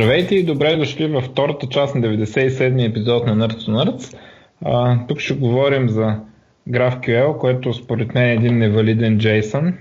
[0.00, 4.16] Здравейте и добре дошли във втората част на 97-ми епизод на Nerds to Nerds.
[4.64, 6.20] А, тук ще говорим за
[6.68, 9.74] GraphQL, което според мен е един невалиден JSON.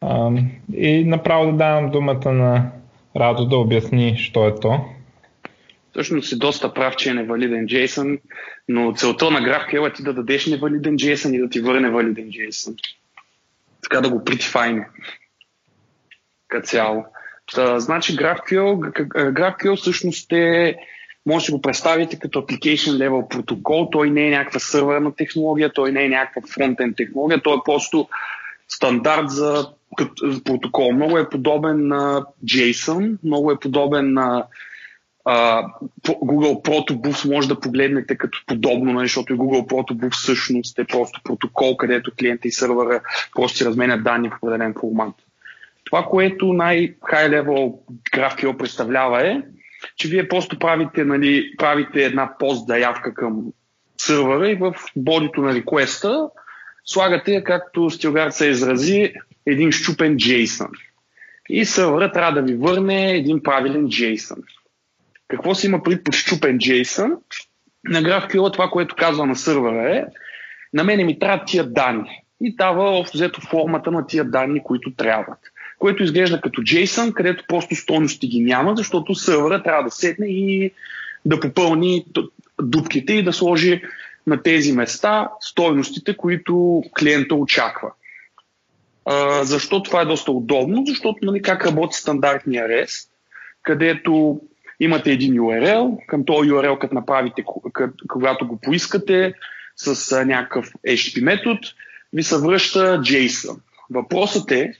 [0.00, 0.30] А,
[0.74, 2.70] и направо да давам думата на
[3.16, 4.84] Радо да обясни, що е то.
[5.90, 8.20] Всъщност си доста прав, че е невалиден JSON,
[8.68, 12.28] но целта на GraphQL е ти да дадеш невалиден JSON и да ти върне валиден
[12.28, 12.78] JSON.
[13.82, 14.88] Така да го притифайне.
[16.48, 17.04] Като цяло.
[17.54, 18.92] Та, значи GraphQL,
[19.32, 20.76] GraphQL всъщност е,
[21.26, 23.88] може да го представите като application level протокол.
[23.92, 28.08] Той не е някаква сървърна технология, той не е някаква фронтен технология, той е просто
[28.68, 29.68] стандарт за
[30.44, 30.92] протокол.
[30.92, 34.46] Много е подобен на JSON, много е подобен на
[36.04, 41.20] Google Protobuf може да погледнете като подобно, нали, защото и Google Protobuf всъщност е просто
[41.24, 43.00] протокол, където клиента и сървъра
[43.34, 45.14] просто си разменят данни в определен формат.
[45.90, 47.74] Това, което най-хай level
[48.12, 49.42] GraphQL представлява е,
[49.96, 53.42] че вие просто правите, нали, правите една пост заявка към
[53.98, 56.28] сървъра и в бодито на реквеста
[56.84, 59.14] слагате, както Стилгард се изрази,
[59.46, 60.70] един щупен JSON.
[61.48, 64.42] И сървъра трябва да ви върне един правилен JSON.
[65.28, 67.16] Какво се има при под щупен JSON?
[67.84, 70.04] На GraphQL това, което казва на сървъра е,
[70.72, 72.22] на мене ми трябва тия данни.
[72.40, 75.38] И дава взето формата на тия данни, които трябват
[75.80, 80.70] което изглежда като JSON, където просто стойности ги няма, защото сървъра трябва да седне и
[81.24, 82.04] да попълни
[82.62, 83.82] дупките и да сложи
[84.26, 87.90] на тези места стойностите, които клиента очаква.
[89.04, 90.84] А, защо това е доста удобно?
[90.86, 93.08] Защото нали, как работи стандартния REST,
[93.62, 94.40] където
[94.80, 97.44] имате един URL, към този URL, като направите,
[98.08, 99.34] когато го поискате,
[99.76, 101.60] с някакъв HTTP метод,
[102.12, 103.56] ви се връща JSON.
[103.90, 104.72] Въпросът е,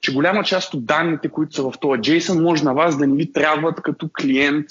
[0.00, 3.16] че голяма част от данните, които са в този JSON, може на вас да не
[3.16, 4.66] ви трябват като клиент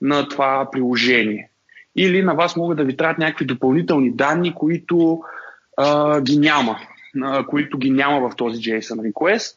[0.00, 1.50] на това приложение.
[1.96, 5.20] Или на вас могат да ви трябват някакви допълнителни данни, които
[5.76, 6.78] а, ги няма,
[7.22, 9.56] а, които ги няма в този JSON request.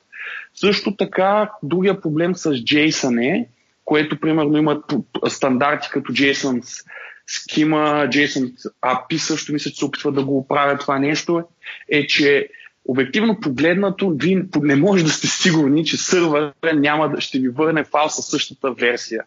[0.56, 3.48] Също така, другия проблем с JSON е,
[3.86, 4.94] което примерно имат
[5.28, 6.86] стандарти като JSON
[7.30, 11.44] Schema, JSON API също мисля, че се опитва да го оправят това нещо,
[11.90, 12.50] е, че
[12.86, 17.84] обективно погледнато, вие не може да сте сигурни, че сървър няма да ще ви върне
[17.84, 19.24] файл със същата версия.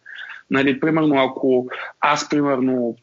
[0.50, 1.66] Нали, примерно, ако
[2.00, 2.96] аз, примерно,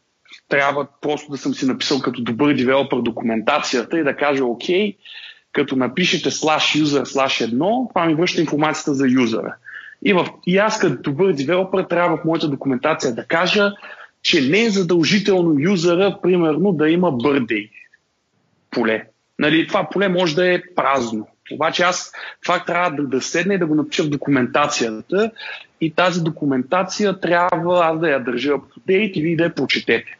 [0.48, 4.96] трябва просто да съм си написал като добър девелопър документацията и да кажа, окей,
[5.52, 9.56] като напишете slash user slash 1, това ми връща информацията за юзера.
[10.04, 13.72] И, в, и аз като добър девелопър трябва в моята документация да кажа,
[14.22, 17.70] че не е задължително юзера, примерно, да има birthday
[18.70, 19.04] поле
[19.38, 21.28] нали, това поле може да е празно.
[21.52, 22.12] Обаче аз
[22.42, 25.30] това трябва да, да седне и да го напиша в документацията
[25.80, 30.16] и тази документация трябва аз да я държа up и вие да я прочетете.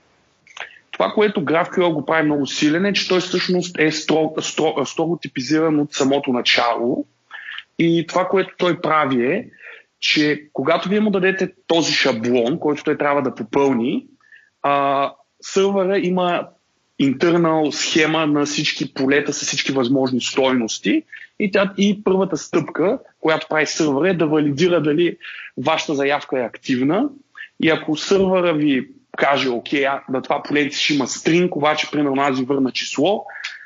[0.91, 5.19] Това, което GraphQL го прави много силен е, че той всъщност е строго, строго, строго
[5.23, 7.07] типизиран от самото начало
[7.79, 9.49] и това, което той прави е,
[10.01, 14.07] че когато вие му дадете този шаблон, който той трябва да попълни,
[14.63, 16.49] а, сървъра има
[16.99, 21.03] интернал схема на всички полета с всички възможни стойности
[21.39, 25.17] и, тя, и първата стъпка, която прави сървъра е да валидира дали
[25.57, 27.09] вашата заявка е активна
[27.63, 32.39] и ако сървъра ви каже, окей, на това поле ще има стринг, обаче примерно аз
[32.39, 33.25] ви върна число,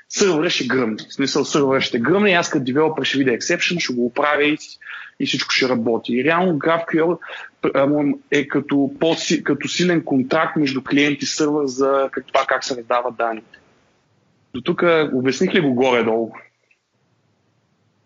[0.08, 0.96] сървъра ще гръмне.
[1.08, 4.44] В смисъл сървъра ще гръмне и аз като девелопер ще видя exception, ще го оправя
[4.44, 4.58] и,
[5.20, 6.12] и всичко ще работи.
[6.12, 7.18] И реално GraphQL
[8.30, 13.16] е като, по, като силен контракт между клиент и сървър за това как се раздават
[13.16, 13.58] данните.
[14.54, 14.82] До тук
[15.14, 16.32] обясних ли го горе-долу?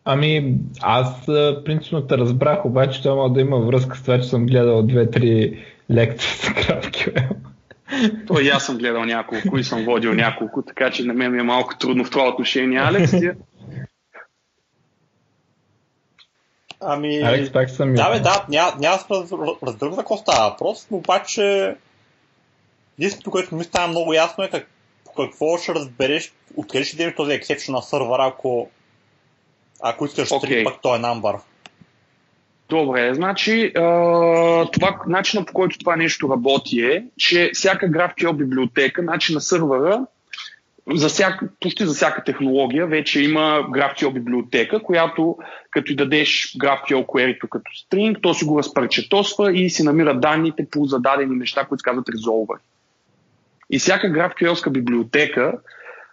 [0.04, 1.26] Ами, аз
[1.64, 6.30] принципно те разбрах, обаче това да има връзка с това, че съм гледал две-три лекции
[6.30, 7.28] с GraphQL.
[8.26, 11.38] То и аз съм гледал няколко и съм водил няколко, така че на мен ми
[11.38, 13.12] е малко трудно в това отношение, Алекс.
[16.84, 19.04] Ами, Алекс, пак съм да, бе, да, няма, да
[19.62, 21.76] разберем за какво става въпрос, но обаче
[22.98, 24.68] единственото, което ми става много ясно е как,
[25.16, 28.70] какво ще разбереш, откъде ще дадеш този ексепшн на сървъра, ако,
[29.82, 30.64] ако искаш okay.
[30.64, 31.36] пък този намбър.
[32.68, 33.70] Добре, значи
[34.72, 40.06] това, начинът по който това нещо работи е, че всяка GraphQL библиотека, начин на сървъра,
[40.90, 43.40] за всяка, почти за всяка технология вече има
[43.70, 45.38] GraphQL библиотека, която
[45.70, 50.66] като и дадеш GraphQL query като string, то си го разпречетосва и си намира данните
[50.70, 52.58] по зададени неща, които казват resolver.
[53.70, 55.52] И всяка GraphQL библиотека,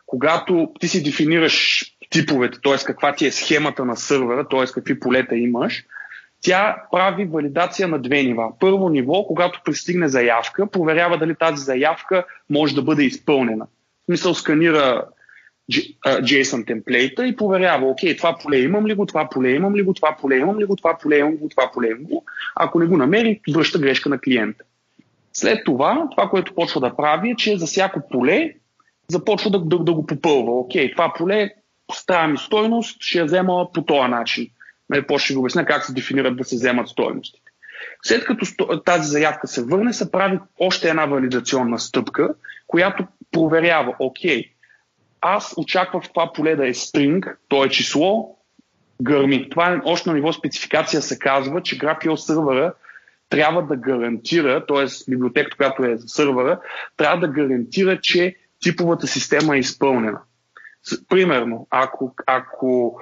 [0.06, 2.78] когато ти си дефинираш типовете, т.е.
[2.86, 4.66] каква ти е схемата на сървъра, т.е.
[4.66, 5.86] какви полета имаш,
[6.42, 8.52] тя прави валидация на две нива.
[8.60, 13.68] Първо ниво, когато пристигне заявка, проверява дали тази заявка може да бъде изпълнена.
[14.10, 15.04] В смисъл сканира
[16.06, 19.94] JSON темплейта и проверява, окей, това поле имам ли го, това поле имам ли го,
[19.94, 22.26] това поле имам ли го, това поле имам го, това поле имам го.
[22.56, 24.64] Ако не го намери, връща грешка на клиента.
[25.34, 28.54] След това, това, което почва да прави е, че за всяко поле
[29.08, 30.60] започва да, да, да го попълва.
[30.60, 31.50] Окей, това поле
[31.94, 34.48] става ми стойност, ще я взема по този начин.
[34.90, 37.50] Нали, после ще ви обясня как се дефинират да се вземат стойностите.
[38.04, 38.46] След като
[38.86, 42.30] тази заявка се върне, се прави още една валидационна стъпка,
[42.68, 44.44] която проверява, окей,
[45.22, 48.38] аз очаквах това поле да е string, то е число,
[49.02, 49.50] гърми.
[49.50, 52.74] Това е още на ниво спецификация се казва, че GraphQL сервера
[53.30, 55.12] трябва да гарантира, т.е.
[55.12, 56.60] библиотеката, която е за сървъра,
[56.98, 60.22] трябва да гарантира, че типовата система е изпълнена.
[61.10, 63.00] Примерно, ако, ако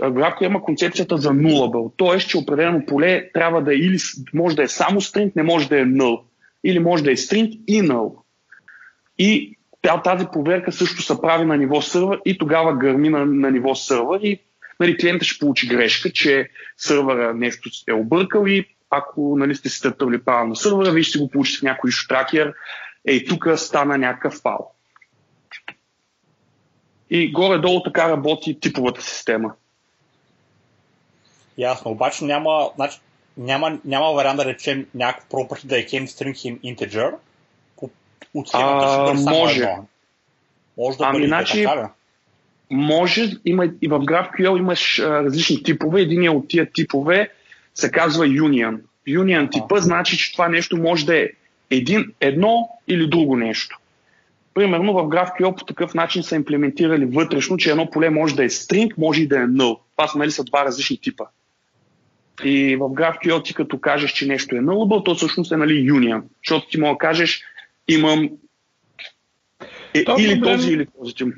[0.00, 2.18] GraphQL има концепцията за nullable, т.е.
[2.18, 3.98] че определено поле трябва да е или
[4.34, 6.22] може да е само string, не може да е null.
[6.64, 8.14] Или може да е string и null.
[9.18, 9.58] И
[10.04, 14.20] тази проверка също се прави на ниво сървър и тогава гърми на, на ниво сървър
[14.20, 14.40] и
[14.80, 19.78] нали, клиента ще получи грешка, че сървъра нещо е объркал и ако нали, сте си
[19.78, 22.54] стъпили правилно сървъра, вие ще го получите в някой штракер.
[23.06, 24.72] Ей, тук стана някакъв фал.
[27.10, 29.54] И горе-долу така работи типовата система.
[31.58, 33.00] Ясно, обаче няма, значи,
[33.36, 37.14] няма, няма вариант да речем някакъв property да е came string him integer.
[38.34, 39.62] От схемата ще бъде може.
[39.62, 39.86] Едно.
[40.78, 41.90] Може да ами, значи, така,
[42.70, 46.00] може, има, и в GraphQL имаш а, различни типове.
[46.00, 47.30] Един от тия типове
[47.74, 48.78] се казва Union.
[49.08, 49.80] Union типа а.
[49.80, 51.28] значи, че това нещо може да е
[51.70, 53.78] един, едно или друго нещо.
[54.54, 58.48] Примерно в GraphQL по такъв начин са имплементирали вътрешно, че едно поле може да е
[58.48, 59.78] string, може и да е null.
[59.96, 61.24] Това са, нали, са два различни типа.
[62.44, 66.22] И в GraphQL ти като кажеш, че нещо е nullable, то всъщност е нали, union.
[66.44, 67.42] Защото ти мога да кажеш,
[67.94, 68.30] имам
[69.94, 70.42] е, или проблем...
[70.42, 71.28] този, или този тип.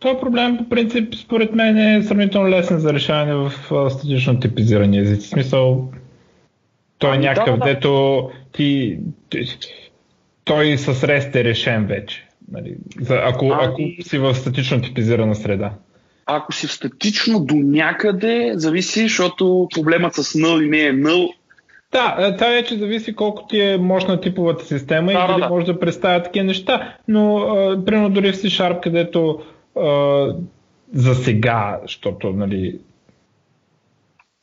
[0.00, 3.52] Това проблем по принцип според мен е сравнително лесен за решаване в
[3.90, 5.26] статично типизирани езици.
[5.26, 5.92] В смисъл,
[6.98, 7.74] той е ами, някакъв, да, да.
[7.74, 8.98] дето ти,
[10.44, 12.28] той с REST е решен вече.
[12.52, 13.64] Нали, за, ако, ами...
[13.64, 15.72] ако си в статично типизирана среда.
[16.26, 21.32] Ако си в статично до някъде, зависи, защото проблемът с null и не е null.
[21.92, 25.48] Да, е, това вече зависи колко ти е мощна типовата система да, и дали да,
[25.48, 26.96] може да представя такива неща.
[27.08, 29.42] Но, а, примерно, дори в C-Sharp, където
[29.76, 30.26] а,
[30.92, 32.78] за сега, защото нали,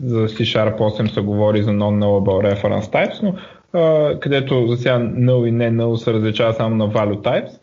[0.04, 3.36] за C-Sharp 8 се говори за non-nullable reference types, но
[3.74, 7.60] а, където за сега null и не null се различава само на value types,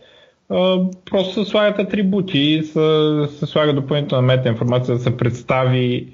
[0.48, 6.08] а, просто се слагат атрибути и се, се слага допълнителна мета информация да се представи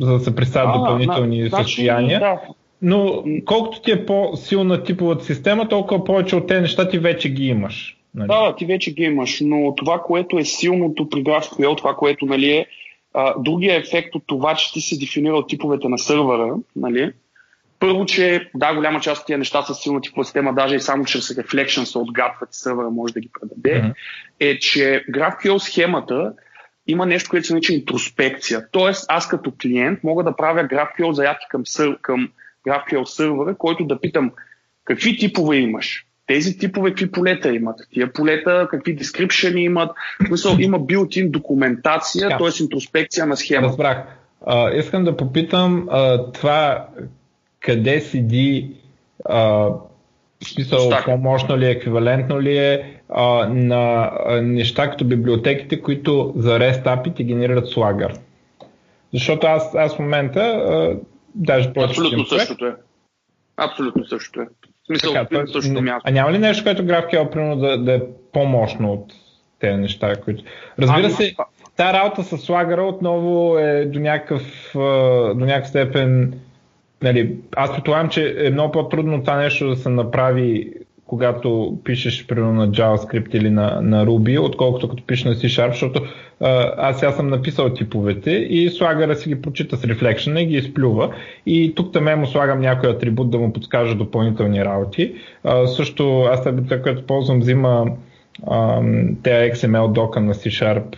[0.00, 2.20] за да се представят а, допълнителни на, значи, състояния.
[2.20, 2.40] Да.
[2.82, 7.46] Но колкото ти е по-силна типовата система, толкова повече от тези неща ти вече ги
[7.46, 7.96] имаш.
[8.14, 8.28] Нали?
[8.28, 12.50] Да, ти вече ги имаш, но това, което е силното при GraphQL, това, което нали,
[12.50, 12.66] е
[13.14, 17.12] а, другия ефект от това, че ти си дефинирал типовете на сървъра, нали,
[17.80, 21.04] първо, че да, голяма част от тия неща са силна типова система, даже и само
[21.04, 23.94] чрез Reflection се отгатват и сървъра може да ги предаде, mm-hmm.
[24.40, 26.32] е, че GraphQL схемата
[26.86, 28.66] има нещо, което се нарича интроспекция.
[28.70, 32.28] Тоест, аз като клиент мога да правя GraphQL заявки към, сър, към
[32.66, 34.32] GraphQL сървъра, който да питам
[34.84, 39.90] какви типове имаш, тези типове какви полета имат, тия полета какви description имат,
[40.24, 42.38] в смисъл има built-in документация, yeah.
[42.38, 42.62] т.е.
[42.62, 43.66] интроспекция на схема.
[43.66, 43.98] Разбрах.
[44.46, 46.88] А, искам да попитам а, това
[47.60, 48.70] къде седи
[49.24, 49.68] а,
[50.44, 56.58] смисъл по-мощно ли е, еквивалентно ли е а, на а, неща като библиотеките, които за
[56.58, 58.18] REST API ти генерират Swagger.
[59.12, 60.96] Защото аз, аз в момента а,
[61.34, 62.74] даже повече Абсолютно същото е.
[63.56, 64.44] Абсолютно същото е.
[64.44, 66.02] В смисъл, така, същото място.
[66.04, 69.12] А няма ли нещо, което GraphQL примерно да, да е по-мощно от
[69.58, 70.44] тези неща, които...
[70.78, 71.34] Разбира а, се,
[71.76, 74.70] тази работа с Swagger отново е до някакъв,
[75.34, 76.40] до някакъв степен
[77.02, 80.72] Нали, аз предполагам, че е много по-трудно това нещо да се направи
[81.06, 86.02] когато пишеш примерно на JavaScript или на, на Ruby, отколкото като пишеш на C-Sharp, защото
[86.40, 90.56] а, аз сега съм написал типовете и слагара си ги прочита с Reflection и ги
[90.56, 91.14] изплюва.
[91.46, 95.14] И тук там му слагам някой атрибут да му подскажа допълнителни работи.
[95.44, 97.86] А, също аз библиотека, която ползвам, взима
[99.22, 100.96] те XML дока на C-Sharp,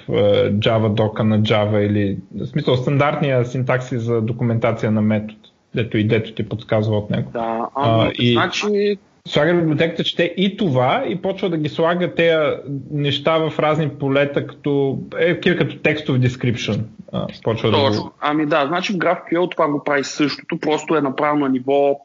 [0.59, 5.38] Java дока на Java или в смисъл стандартния синтакси за документация на метод
[5.75, 7.31] дето и дето ти подсказва от него.
[7.33, 8.33] Да, а, а и...
[8.33, 12.56] значи слага библиотеката, чете и това и почва да ги слага тези
[12.90, 16.80] неща в разни полета, като, е, като текстов description.
[17.12, 17.90] А, почва Точно.
[17.90, 18.12] Да го...
[18.20, 22.00] Ами да, значи в GraphQL това го прави същото, просто е направено на ниво,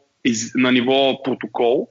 [0.54, 1.88] на ниво протокол.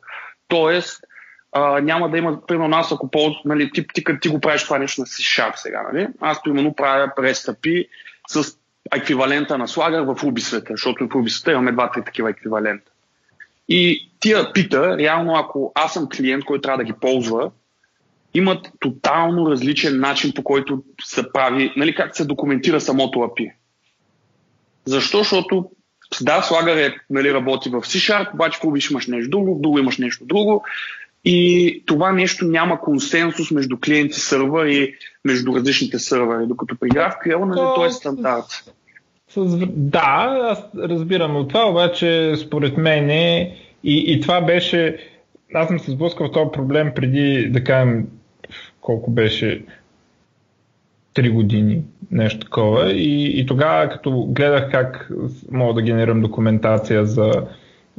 [0.47, 1.03] Тоест,
[1.51, 4.63] а, няма да има, примерно аз ако ползвам, нали, ти, ти, ти, ти го правиш
[4.63, 6.07] това нещо на C-Sharp сега, нали?
[6.19, 7.87] Аз примерно правя API
[8.27, 8.57] с
[8.95, 12.91] еквивалента на Swagger в Ruby света, защото в Ruby света имаме два-три такива еквивалента.
[13.69, 17.51] И тия пита, реално ако аз съм клиент, който трябва да ги ползва,
[18.33, 23.51] имат тотално различен начин по който се прави, нали, как се документира самото API.
[24.85, 25.17] Защо?
[25.17, 25.69] Защото
[26.21, 29.97] да, Swagger е, нали, работи в C-Sharp, обаче в имаш нещо друго, в друго имаш
[29.97, 30.63] нещо друго.
[31.25, 36.89] И това нещо няма консенсус между клиент и сървър и между различните сървъри, докато при
[36.89, 38.73] GraphQL нали, то е стандарт.
[39.33, 43.51] С, да, аз разбирам от това, обаче според мен и,
[43.83, 44.97] и това беше,
[45.53, 48.07] аз съм се сблъскал в този проблем преди, да кажем,
[48.81, 49.63] колко беше,
[51.15, 52.91] 3 години, нещо такова.
[52.91, 55.11] И, и тогава, като гледах как
[55.51, 57.31] мога да генерирам документация за,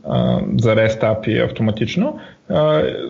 [0.05, 2.55] а, за REST API автоматично, а,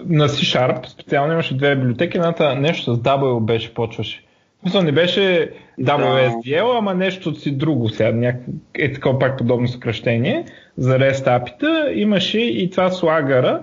[0.07, 4.24] на C-Sharp специално имаше две библиотеки, едната нещо с W беше почваше.
[4.65, 8.37] Мисля, не беше WSDL, ама нещо си друго сега, няк...
[8.75, 10.45] е такова пак подобно съкръщение
[10.77, 11.91] за REST API-та.
[11.93, 13.61] Имаше и това слагара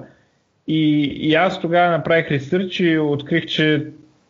[0.67, 3.85] и, и аз тогава направих ресърч и открих, че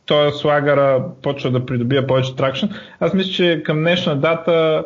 [0.05, 2.65] този слагара почва да придобия повече тракшн.
[2.99, 4.85] Аз мисля, че към днешна дата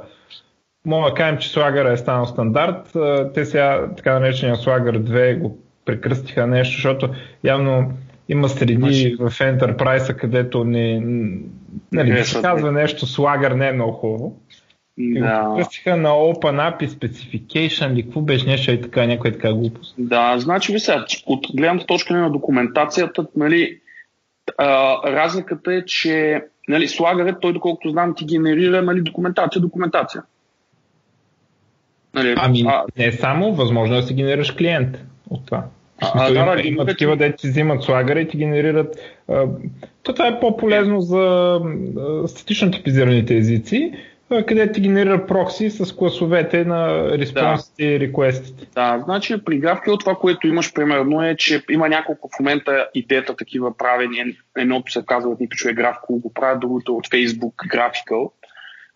[0.85, 2.97] мога да кажем, че слагара е станал стандарт.
[3.33, 7.09] Те сега така наречения слагар 2 го прекръстиха нещо, защото
[7.43, 7.91] явно
[8.29, 8.75] има среди
[9.19, 11.03] в Enterprise, където не,
[11.91, 14.39] нали, да се казва нещо слагър не е много хубаво.
[14.98, 15.53] Да.
[15.58, 19.96] Кръстиха на OpenAPI Specification или какво беше нещо и така, някоя така глупост.
[19.98, 23.79] Да, значи ви сега, от гледната точка на документацията, нали,
[24.58, 30.24] а, разликата е, че нали, слагърът, той доколкото знам, ти генерира нали, документация, документация.
[32.13, 32.84] Нали, ами а...
[32.98, 34.98] не само, възможно е да си генерираш клиент
[35.29, 35.63] от това.
[36.01, 38.95] А, да, има, да, има такива, де ти взимат слагера и ти генерират.
[39.29, 39.45] А,
[40.03, 41.59] то това е по-полезно за
[41.97, 43.91] а, статично типизираните езици,
[44.29, 47.91] а, където ти генерира прокси с класовете на респонсите да.
[47.91, 48.67] и реквестите.
[48.75, 53.35] Да, значи при GraphQL това, което имаш примерно е, че има няколко в момента идеята
[53.35, 54.37] такива правени.
[54.57, 58.31] Едното се казва от никой човек GraphQL, го правят другото от Facebook Graphical,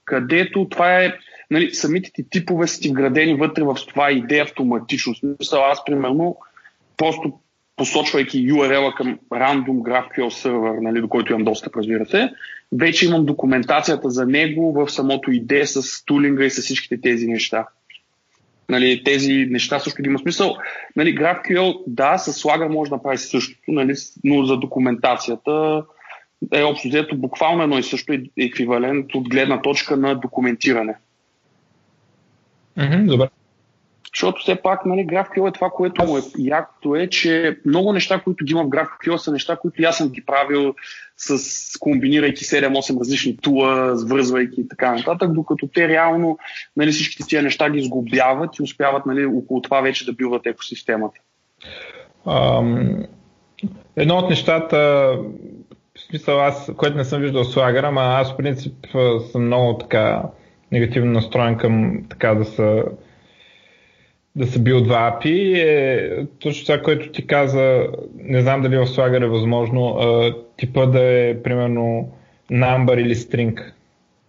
[0.06, 1.14] където това е
[1.52, 5.16] нали, самите ти типове са ти вградени вътре в това идея автоматично.
[5.16, 6.38] Смисъл, аз примерно
[7.00, 7.34] просто
[7.76, 12.30] посочвайки URL-а към random GraphQL сервер, нали, до който имам достъп, разбира се,
[12.72, 17.68] вече имам документацията за него в самото идея с тулинга и с всичките тези неща.
[18.70, 20.58] Нали, тези неща също има смисъл.
[20.96, 25.84] Нали, GraphQL, да, с слага може да направи същото, нали, но за документацията
[26.54, 30.96] е общо взето буквално едно и също е еквивалент от гледна точка на документиране.
[32.78, 33.28] Mm-hmm, добре.
[34.16, 38.22] Защото все пак нали, GraphQL е това, което му е якото е, че много неща,
[38.24, 40.76] които ги има в GraphQL са неща, които аз съм ги правил
[41.18, 46.38] с комбинирайки 7-8 различни тула, свързвайки и така нататък, докато те реално
[46.78, 51.20] нали, всичките тия неща ги сглобяват и успяват нали, около това вече да билват екосистемата.
[52.26, 53.08] Um,
[53.96, 54.78] едно от нещата,
[55.98, 58.74] в смисъл аз, което не съм виждал слагър, ама аз в принцип
[59.32, 60.24] съм много така
[60.72, 62.84] негативно настроен към така да са
[64.40, 68.86] да се бил два API е точно това, което ти каза, не знам дали в
[68.86, 70.00] Swagger е възможно,
[70.58, 72.12] типа да е примерно
[72.52, 73.64] number или string.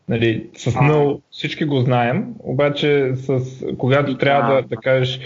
[0.08, 3.40] Нали, с null всички го знаем, обаче с,
[3.78, 5.20] когато трябва да, да кажеш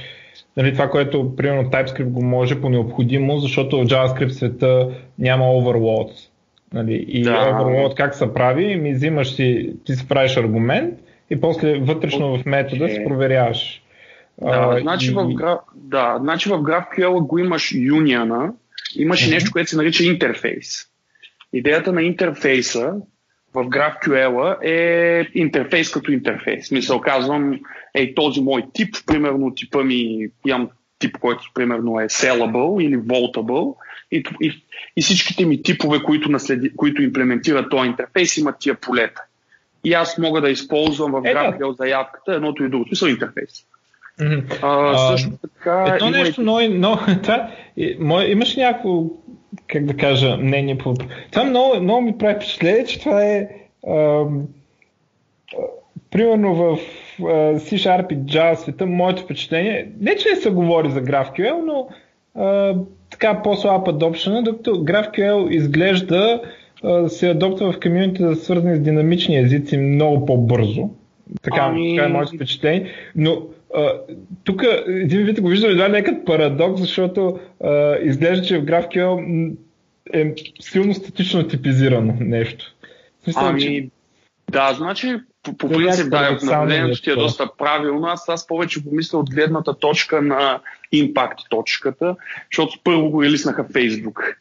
[0.56, 4.88] нали, това, което примерно TypeScript го може по необходимо, защото в JavaScript света
[5.18, 6.28] няма overloads.
[6.72, 7.30] Нали, и да.
[7.30, 8.76] overload как се прави?
[8.76, 10.94] Ми взимаш си, ти си правиш аргумент
[11.30, 13.83] и после вътрешно в метода си проверяваш
[14.42, 15.14] да, а, значи, и...
[15.14, 18.52] в, да, значи в GraphQL го имаш юниона,
[18.96, 20.86] имаш и нещо, което се нарича интерфейс.
[21.52, 22.94] Идеята на интерфейса
[23.54, 26.70] в GraphQL е интерфейс като интерфейс.
[26.70, 27.60] Мисъл, казвам,
[27.94, 33.74] ей, този мой тип, примерно типа ми, имам тип, който примерно е sellable или vaultable
[34.12, 34.62] и, и,
[34.96, 39.22] и всичките ми типове, които, наследи, които имплементират този интерфейс, имат тия полета.
[39.84, 42.90] И аз мога да използвам в GraphQL заявката едното и другото.
[42.90, 43.66] Мисъл интерфейс.
[44.20, 44.58] Mm-hmm.
[44.62, 45.94] А, също така.
[45.94, 47.48] Ето има нещо, но, но това,
[47.98, 49.04] мое, имаш някакво,
[49.66, 50.94] как да кажа, мнение по.
[51.30, 53.48] Това много, много ми прави впечатление, че това е.
[53.86, 54.26] А, а,
[56.10, 56.78] примерно в
[57.20, 61.88] а, C-Sharp и Java света, моето впечатление, не че не се говори за GraphQL, но
[62.44, 62.74] а,
[63.10, 66.42] така по-слаб adoption, докато GraphQL изглежда
[66.84, 70.90] а, се адоптва в комьюнити, свързани с динамични езици много по-бързо.
[71.42, 71.96] Така, ами...
[71.96, 72.90] така е моето впечатление.
[73.16, 73.42] Но
[74.44, 79.56] тук един вид го виждам едва не като парадокс, защото а, изглежда, че в GraphQL
[80.12, 82.74] е силно статично типизирано нещо.
[83.24, 83.88] Смисъл, ами, че...
[84.50, 88.06] да, значи по, по принцип, да, наблюдението ти е доста правилно.
[88.06, 90.60] Аз, аз повече помисля от гледната точка на
[90.92, 92.16] импакт точката,
[92.52, 94.34] защото първо го релиснаха Facebook.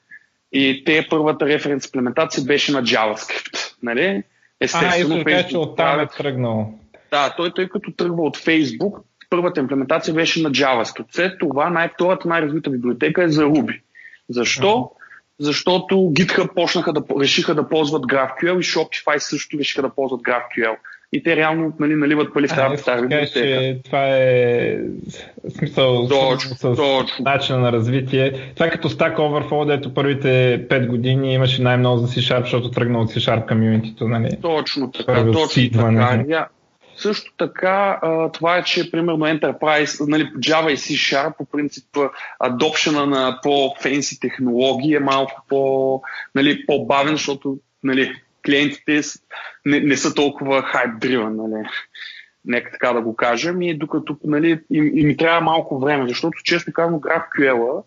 [0.52, 3.76] И те първата референс имплементация беше на JavaScript.
[3.84, 4.24] Нали?
[4.60, 6.74] Естествено, а, Facebook, че оттам е тръгнал.
[7.12, 9.02] Да, той, той като тръгва от Facebook,
[9.34, 11.06] първата имплементация беше на JavaScript.
[11.12, 13.80] След това най-втората най-развита библиотека е за Ruby.
[14.30, 14.68] Защо?
[14.68, 14.90] Uh-huh.
[15.40, 20.76] Защото GitHub почнаха да, решиха да ползват GraphQL и Shopify също решиха да ползват GraphQL.
[21.14, 23.84] И те реално нали, наливат пари в тази стара библиотека.
[23.86, 24.78] Това е
[25.58, 27.06] смисъл точно, с, точно.
[27.20, 28.52] начина на развитие.
[28.56, 30.28] Това е като Stack Overflow, дето първите
[30.70, 34.08] 5 години имаше най-много за C-Sharp, защото тръгна от C-Sharp комьюнитито.
[34.08, 34.30] Нали?
[34.42, 36.48] Точно така, точно така.
[36.98, 38.00] Също така,
[38.34, 41.98] това е, че примерно Enterprise, нали, Java и C-Sharp, по принцип,
[42.40, 46.02] адопшена на по-фенси технологии е малко по,
[46.36, 49.02] нали, по-бавен, защото нали, клиентите
[49.66, 51.68] не, не са толкова хайп-дривен, нали.
[52.46, 53.62] Нека така да го кажем.
[53.62, 57.84] И докато нали, им, им трябва малко време, защото често казвам GraphQL,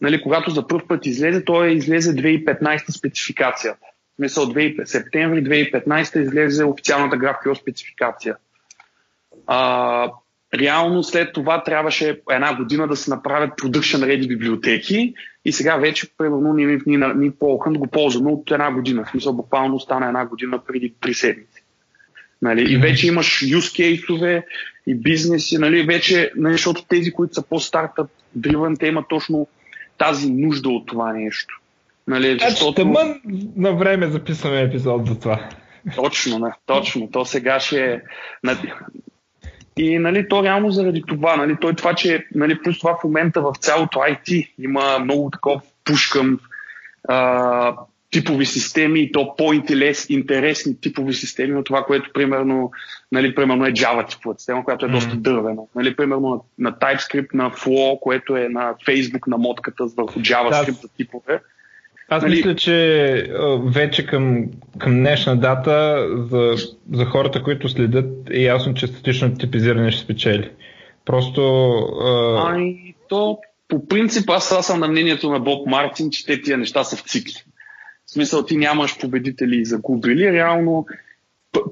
[0.00, 3.86] нали, когато за първ път излезе, той излезе 2015 спецификацията.
[4.16, 8.36] В смисъл 2, септември 2015 излезе официалната GraphQL спецификация.
[9.46, 10.10] А,
[10.54, 16.06] реално след това трябваше една година да се направят production ready библиотеки и сега вече,
[16.18, 19.04] примерно, ние, ние, ние по го ползваме от една година.
[19.04, 21.62] В смисъл, буквално стана една година преди три седмици.
[22.42, 22.72] Нали?
[22.72, 24.42] И вече имаш use case
[24.86, 25.82] и бизнеси, нали?
[25.82, 29.48] вече, нали, защото тези, които са по-стартъп дривен, те имат точно
[29.98, 31.60] тази нужда от това нещо.
[32.06, 32.74] Нали, значи, защото...
[32.74, 33.20] Тъмън
[33.56, 35.48] на време записваме епизод за това.
[35.94, 37.10] Точно, не, точно.
[37.10, 38.00] То сега ще е...
[39.76, 43.40] И нали, то реално заради това, нали, той това, че нали, плюс това в момента
[43.40, 46.40] в цялото IT има много такова пуш към
[47.08, 47.74] а,
[48.10, 52.70] типови системи и то по-интересни типови системи от това, което примерно,
[53.12, 55.62] нали, примерно е Java типова система, която е доста дървена.
[55.74, 60.82] Нали, примерно на, на TypeScript, на Flow, което е на Facebook, на мотката върху JavaScript
[60.82, 60.88] да.
[60.88, 61.40] типове.
[62.08, 62.34] Аз нали...
[62.36, 63.30] мисля, че
[63.64, 64.44] вече към,
[64.78, 66.54] към днешна дата за,
[66.92, 70.50] за хората, които следят, е ясно, че статично типизиране ще спечели.
[71.04, 71.42] Просто...
[72.00, 72.42] А...
[72.50, 73.38] Ами, то
[73.68, 76.96] по принцип аз, аз съм на мнението на Боб Мартин, че те тия неща са
[76.96, 77.42] в цикли.
[78.06, 80.32] В смисъл ти нямаш победители и загубили.
[80.32, 80.86] Реално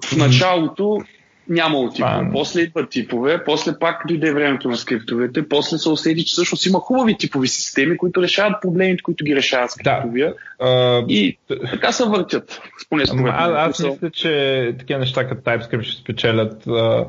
[0.04, 1.00] в началото
[1.48, 2.10] Нямало типове.
[2.12, 6.66] А, после идват типове, после пак дойде времето на скриптовете, после се усети, че всъщност
[6.66, 10.34] има хубави типови системи, които решават проблемите, които ги решават скриптовия.
[10.60, 10.66] Да.
[10.66, 11.38] Uh, и
[11.70, 12.60] така се въртят.
[12.86, 16.64] Според а, аз мисля, че такива неща като TypeScript ще спечелят.
[16.64, 17.06] В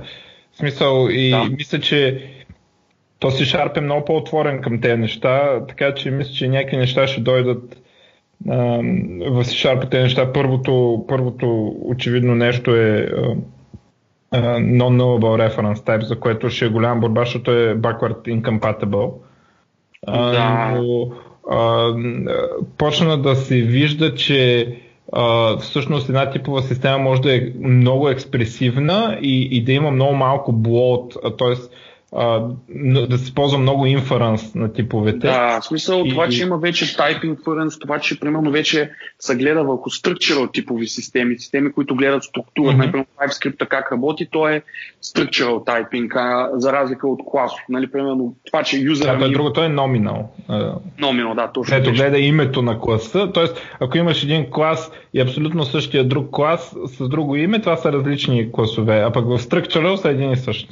[0.53, 1.43] смисъл и да.
[1.57, 2.29] мисля, че
[3.19, 7.07] то си Sharp е много по-отворен към тези неща, така че мисля, че някакви неща
[7.07, 7.81] ще дойдат
[8.47, 10.33] uh, в C-Sharp тези неща.
[10.33, 13.09] Първото, първото очевидно нещо е
[14.33, 19.11] uh, non-nullable reference type, за което ще е голяма борба, защото е backward incompatible.
[20.07, 20.71] Да.
[20.75, 21.11] Но,
[21.51, 21.93] а,
[22.77, 24.67] почна да се вижда, че
[25.13, 30.13] а, всъщност една типова система може да е много експресивна и, и да има много
[30.15, 31.55] малко блот, т.е
[32.17, 32.47] а,
[33.07, 35.27] да се ползва много инференс на типовете.
[35.27, 36.09] Да, в смисъл и...
[36.09, 40.87] това, че има вече type inference, това, че примерно вече се гледа върху structural типови
[40.87, 42.85] системи, системи, които гледат структура, mm-hmm.
[42.85, 44.61] например TypeScript как работи, то е
[45.03, 47.51] structural typing, а, за разлика от клас.
[47.69, 49.17] Нали, примерно това, че юзера...
[49.17, 49.33] Да, ми...
[49.33, 50.23] другото е nominal.
[50.99, 51.77] Nominal, да, точно.
[51.77, 53.45] Ето гледа името на класа, т.е.
[53.79, 58.51] ако имаш един клас и абсолютно същия друг клас с друго име, това са различни
[58.51, 60.67] класове, а пък в structural са един и същ.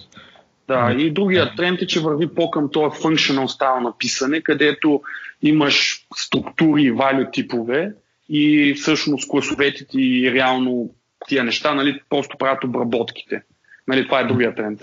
[0.74, 5.02] Да, и другия тренд е, че върви по-към този functional стайл на писане, където
[5.42, 7.94] имаш структури и value типове
[8.30, 10.90] и всъщност класовете ти реално
[11.28, 13.42] тия неща, нали, просто правят обработките.
[13.88, 14.80] Нали, това е другия тренд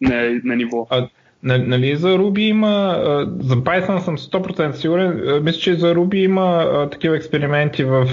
[0.00, 0.86] на, на ниво.
[0.90, 1.08] А,
[1.42, 2.96] нали за Ruby има,
[3.40, 8.06] за Python съм 100% сигурен, мисля, че за Ruby има такива експерименти в,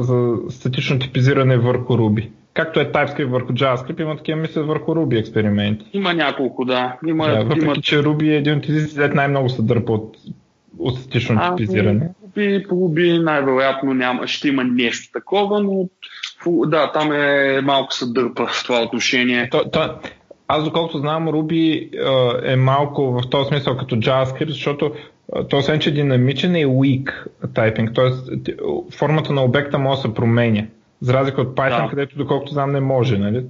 [0.00, 2.28] за статично типизиране върху Ruby.
[2.54, 5.86] Както е TypeScript върху JavaScript, има такива мисля върху Ruby експерименти.
[5.92, 6.98] Има няколко, да.
[7.06, 7.76] Има, да въпреки, има...
[7.76, 10.16] че Ruby е един от езиците, най-много се дърпа от,
[10.78, 12.08] от статично а, типизиране.
[12.36, 15.88] Ruby, по Ruby най-вероятно няма, ще има нещо такова, но
[16.46, 19.48] да, там е малко се дърпа в това отношение.
[19.50, 19.94] То, то,
[20.48, 21.88] аз доколкото знам, Ruby
[22.52, 24.92] е малко в този смисъл като JavaScript, защото
[25.50, 28.52] то освен, че е динамичен е weak typing, т.е.
[28.96, 30.62] формата на обекта може да се променя.
[31.00, 31.90] За разлика от Python, да.
[31.90, 33.44] където доколкото знам не може, нали?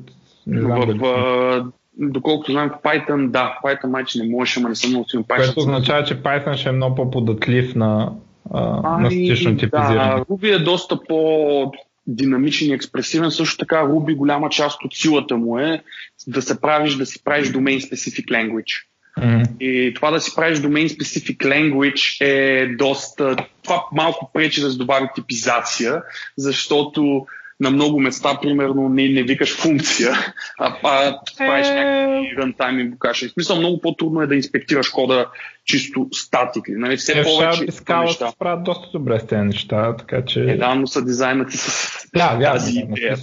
[0.47, 1.01] Не знам в, дали...
[1.05, 1.65] а,
[1.99, 5.37] доколкото знам в Python, да, Python майче не може, ама не съм много силен Python.
[5.37, 8.13] Което означава, че Python ще е много по-податлив на,
[8.51, 8.61] а,
[8.99, 10.15] на статично типизиране.
[10.15, 11.73] Да, Ruby е доста по
[12.07, 13.31] динамичен и експресивен.
[13.31, 15.83] Също така Ruby голяма част от силата му е
[16.27, 18.85] да се правиш, да си правиш domain specific language.
[19.19, 19.59] Mm-hmm.
[19.61, 23.37] И това да си правиш domain specific language е доста...
[23.63, 26.03] Това малко пречи да се добави типизация,
[26.37, 27.27] защото
[27.61, 30.13] на много места, примерно, не, не викаш функция,
[30.59, 31.75] а, а правиш е...
[31.75, 33.29] някакви runtime инвокаши.
[33.29, 35.27] В смисъл, много по-трудно е да инспектираш кода
[35.65, 36.65] чисто статик.
[36.69, 36.97] Нали?
[36.97, 40.41] Все е, повече и скала се справят доста добре с тези неща, така че...
[40.41, 43.17] Е, да, но са дизайнати с да, тази идея.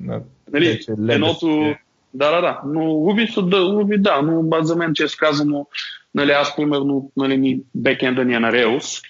[0.00, 0.22] Нали?
[0.52, 0.80] нали?
[1.08, 1.74] Едното...
[2.14, 2.60] Да, да, да.
[2.66, 5.66] Но Ruby са да, Ruby, да, но за мен, често казано,
[6.14, 9.04] нали, аз примерно, нали, бекенда ни е на Rails,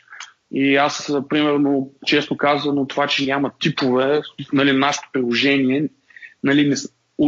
[0.53, 4.21] и аз, примерно, честно казано, това, че няма типове,
[4.53, 5.89] нали, нашето приложение,
[6.45, 6.75] нали, не,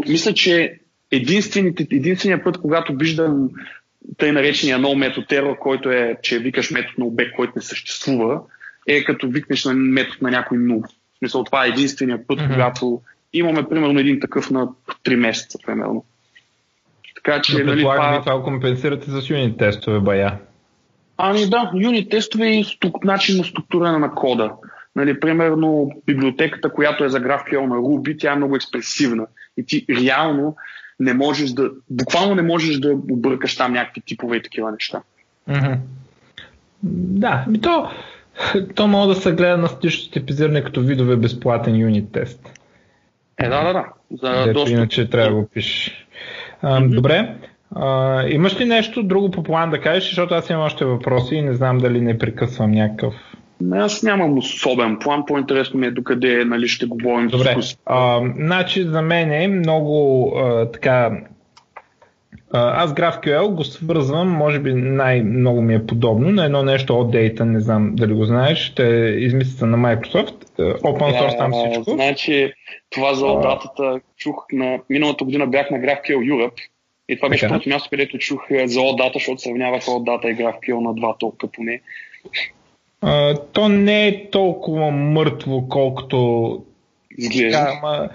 [0.09, 0.78] мисля, че
[1.11, 3.50] единственият път, когато виждам
[4.16, 8.40] тъй наречения нов метод error, който е, че викаш метод на обект, който не съществува,
[8.87, 10.83] е като викнеш на метод на някой нул.
[10.83, 12.52] В смисъл, това е единственият път, mm-hmm.
[12.52, 13.00] когато
[13.33, 14.68] имаме, примерно, един такъв на
[15.04, 16.04] 3 месеца, примерно.
[17.14, 18.22] Така че, Но, нали, това...
[18.26, 20.38] това компенсирате с юнит тестове, бая.
[21.22, 24.52] Ами да, юнит тестове и стук, начин на структура на кода.
[24.96, 29.26] Нали, примерно библиотеката, която е за GraphQL на Ruby, тя е много експресивна.
[29.56, 30.56] И ти реално
[31.00, 35.02] не можеш да, буквално не можеш да объркаш там някакви типове и такива неща.
[35.48, 35.78] Mm-hmm.
[36.83, 37.90] Да, ми то,
[38.74, 42.61] то може да се гледа на статично типизиране като видове безплатен юнит тест.
[43.38, 43.85] Е, да, да, да.
[44.22, 44.72] За доста...
[44.72, 46.06] Иначе трябва да го пишеш.
[46.62, 46.94] А, mm-hmm.
[46.94, 47.37] Добре.
[47.74, 51.42] А, имаш ли нещо друго по план да кажеш, защото аз имам още въпроси и
[51.42, 53.14] не знам дали не прекъсвам някакъв.
[53.72, 57.28] Аз нямам особен план, по-интересно ми е докъде нали, ще говорим.
[57.28, 57.56] Добре,
[57.87, 61.11] а, значи за мен е много а, така
[62.52, 67.40] аз GraphQL го свързвам, може би най-много ми е подобно на едно нещо от Data,
[67.40, 71.90] не знам дали го знаеш, ще е измислица на Microsoft, open source там всичко.
[71.90, 72.52] Значи
[72.90, 76.61] това за датата чух на миналата година бях на GraphQL Europe
[77.11, 80.81] и това беше първото място, където чух е, за OData, защото сравнявах OData и GraphQL
[80.81, 81.81] на два толкова поне.
[83.01, 86.62] А, то не е толкова мъртво, колкото...
[87.18, 87.59] Изглежда.
[87.83, 88.09] Да,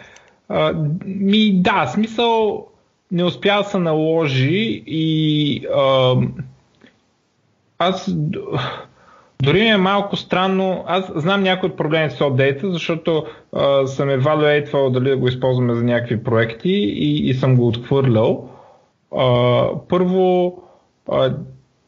[0.50, 0.74] а,
[1.06, 2.66] ми, да, смисъл
[3.12, 6.16] не успя да се наложи и а,
[7.78, 8.16] аз
[9.44, 14.10] дори ми е малко странно, аз знам някои от проблемите с OData, защото а, съм
[14.10, 18.55] евалюейтвал дали да го използваме за някакви проекти и, и съм го отхвърлял.
[19.90, 20.58] Първо,
[21.12, 21.34] а,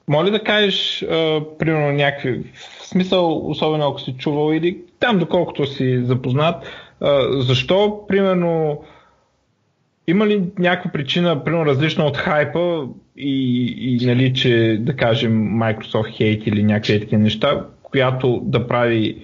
[0.07, 5.65] моля да кажеш, а, примерно, някакви, в смисъл, особено ако си чувал или там доколкото
[5.65, 6.55] си запознат,
[7.01, 8.83] а, защо, примерно,
[10.07, 12.87] има ли някаква причина, примерно, различна от хайпа
[13.17, 19.17] и, и нали, че, да кажем, Microsoft Hate или някакви такива неща, която да прави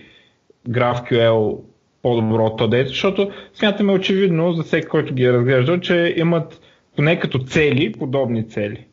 [0.69, 1.57] GraphQL
[2.01, 6.61] по-добро от TODET, защото смятаме очевидно за всеки, който ги е разглеждал, че имат
[6.95, 8.85] поне като цели, подобни цели?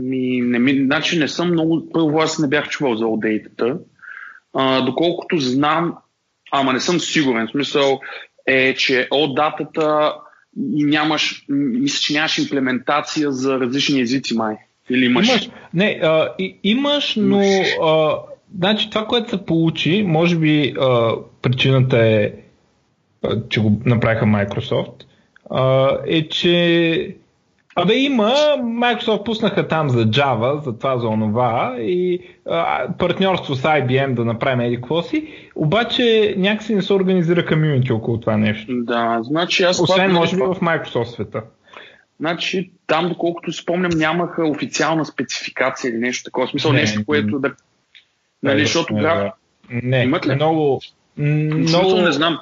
[0.00, 3.78] Ми, не, ми, значи не съм много, първо аз не бях чувал за OData,
[4.54, 5.94] а, доколкото знам,
[6.52, 8.00] ама не съм сигурен, в смисъл
[8.46, 10.12] е, че OData
[10.56, 14.56] нямаш, мисля, че нямаш имплементация за различни езици май.
[14.90, 15.28] Или имаш?
[15.28, 17.40] Имаш, не, а, и, имаш, но
[17.82, 18.18] а,
[18.58, 22.32] значи това, което се получи, може би а, причината е,
[23.24, 25.04] а, че го направиха Microsoft,
[25.50, 27.16] а, е, че
[27.78, 33.62] Абе има, Microsoft пуснаха там за Java, за това, за онова и а, партньорство с
[33.62, 38.72] IBM да направим еди какво си, обаче някакси не се организира комьюнити около това нещо.
[38.72, 39.80] Да, значи аз...
[39.80, 41.42] Освен може би в Microsoft света.
[42.20, 46.48] Значи там, доколкото спомням, нямаха официална спецификация или нещо такова.
[46.48, 47.52] Смисъл не, нещо, което да...
[48.42, 49.32] Нали, защото не, граф...
[49.70, 50.34] Не, Имат ли?
[50.34, 50.80] много...
[51.16, 52.00] Много...
[52.00, 52.38] Не знам.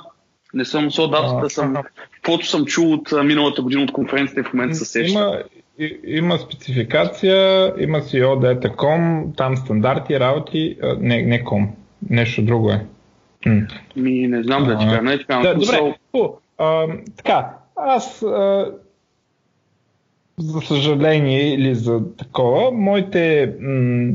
[0.55, 1.75] Не съм с датата, съм,
[2.15, 5.45] каквото съм чул от миналата година от конференцията и в момента се сеща.
[5.79, 11.69] Има, има спецификация, има си OData.com, там стандарти, работи, не, не com,
[12.11, 12.87] нещо друго е.
[13.97, 15.39] Ми, не знам да ти кажа, не така.
[15.39, 15.95] Да, добре,
[16.59, 16.87] а,
[17.17, 18.73] така, аз а,
[20.39, 24.13] за съжаление или за такова, моите м-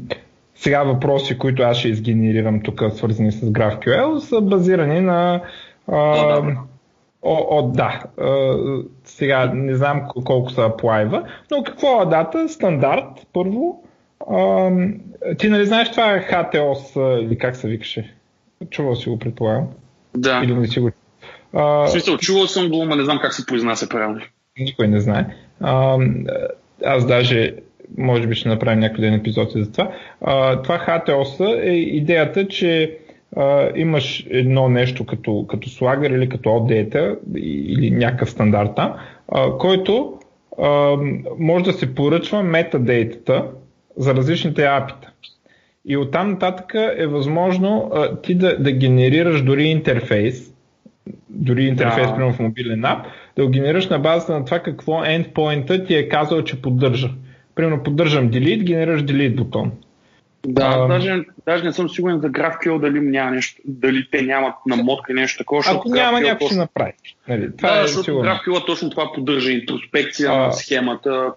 [0.56, 5.42] сега въпроси, които аз ще изгенерирам тук, свързани с GraphQL, са базирани на
[5.92, 6.42] а,
[7.22, 8.04] О, о да.
[8.22, 8.58] А,
[9.04, 12.50] сега не знам колко се аплайва, но какво е дата?
[12.50, 13.84] Стандарт, първо.
[14.30, 14.70] А,
[15.38, 18.16] ти нали знаеш това е HTOS или как се викаше?
[18.70, 19.68] Чувал си го, предполагам.
[20.18, 20.42] Да.
[20.44, 20.92] Или не си го
[21.54, 24.22] а, в смисъл, чувал съм го, но не знам как се произнася правилно.
[24.60, 25.26] Никой не знае.
[25.62, 25.98] А,
[26.86, 27.54] аз даже
[27.98, 29.92] може би ще направим някой ден епизод за това.
[30.22, 32.98] А, това HTOS е идеята, че
[33.36, 38.98] а, имаш едно нещо като, като слагер или като OData или някакъв стандарт а,
[39.60, 40.20] който
[40.62, 40.98] а,
[41.40, 43.46] може да се поръчва метадейтата
[43.98, 45.12] за различните апита.
[45.86, 50.54] И оттам нататък е възможно а, ти да, да генерираш дори интерфейс,
[51.30, 52.14] дори интерфейс да.
[52.14, 56.10] примерно в мобилен ап, да го генерираш на базата на това какво endpoint ти е
[56.10, 57.10] казал, че поддържа.
[57.56, 59.72] Примерно поддържам delete, генерираш delete бутон.
[60.48, 64.54] Да, а, даже, даже не съм сигурен за GraphQL дали няма нещо, дали те нямат
[64.68, 65.64] намотка или нещо такова.
[65.68, 66.94] Ако няма, някой ще направи.
[67.28, 68.32] Нали, това да, е защото сигурно.
[68.32, 71.34] GraphQL точно това поддържа интроспекция а, на схемата.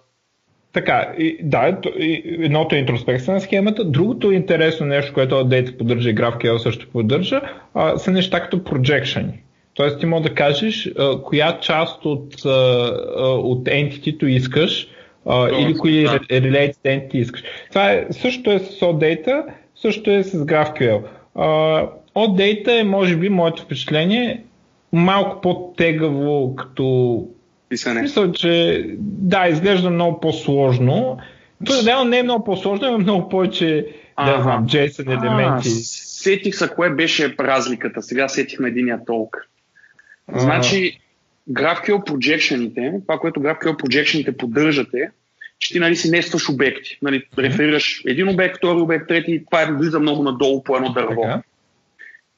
[0.73, 1.79] Така, и, да,
[2.25, 7.41] едното е интроспекция на схемата, другото интересно нещо, което Update поддържа и GraphQL също поддържа,
[7.75, 9.27] а, са неща като projection.
[9.75, 12.49] Тоест ти може да кажеш а, коя част от, а,
[13.27, 14.89] от entity искаш
[15.27, 16.19] а, или кои да.
[16.19, 17.43] related entity искаш.
[17.69, 19.45] Това е, също е с OData,
[19.77, 21.03] също е с GraphQL.
[21.37, 24.45] Uh, OData е, може би, моето впечатление,
[24.93, 27.27] малко по-тегаво като
[27.69, 28.03] писане.
[28.03, 31.19] Мисля, че да, изглежда много по-сложно.
[31.67, 33.87] То реално не е много по-сложно, има много повече
[34.27, 35.69] да знам, JSON елементи.
[35.69, 38.03] Сетих се кое беше разликата.
[38.03, 39.49] Сега сетихме единия толк.
[40.35, 41.02] Значи,
[41.51, 45.11] GraphQL projection това, което GraphQL projection поддържате,
[45.59, 46.99] че ти нали, си нестваш обекти.
[47.03, 51.23] Нали, реферираш един обект, втори обект, трети, това е, влиза много надолу по едно дърво.
[51.23, 51.43] Така.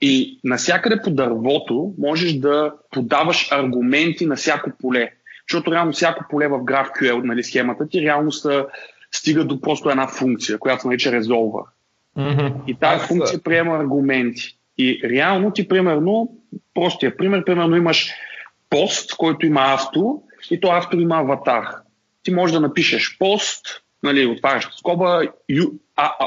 [0.01, 5.11] И насякъде по дървото можеш да подаваш аргументи на всяко поле.
[5.49, 8.67] Защото реално всяко поле в GraphQL, нали, схемата ти, реално са,
[9.13, 11.65] стига до просто една функция, която се нарича resolver.
[12.19, 12.53] Mm-hmm.
[12.67, 13.09] И тази Аз...
[13.09, 14.57] функция приема аргументи.
[14.79, 16.37] И реално ти, примерно,
[16.75, 18.11] простия пример, примерно имаш
[18.71, 21.69] пост, който има авто и то автор има аватар.
[22.23, 23.67] Ти можеш да напишеш пост,
[24.03, 25.65] нали, отваряща скоба, ю,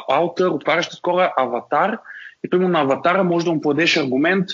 [0.10, 1.98] аутър, отваряща скоба, аватар
[2.46, 4.48] и примерно на аватара може да му подадеш аргумент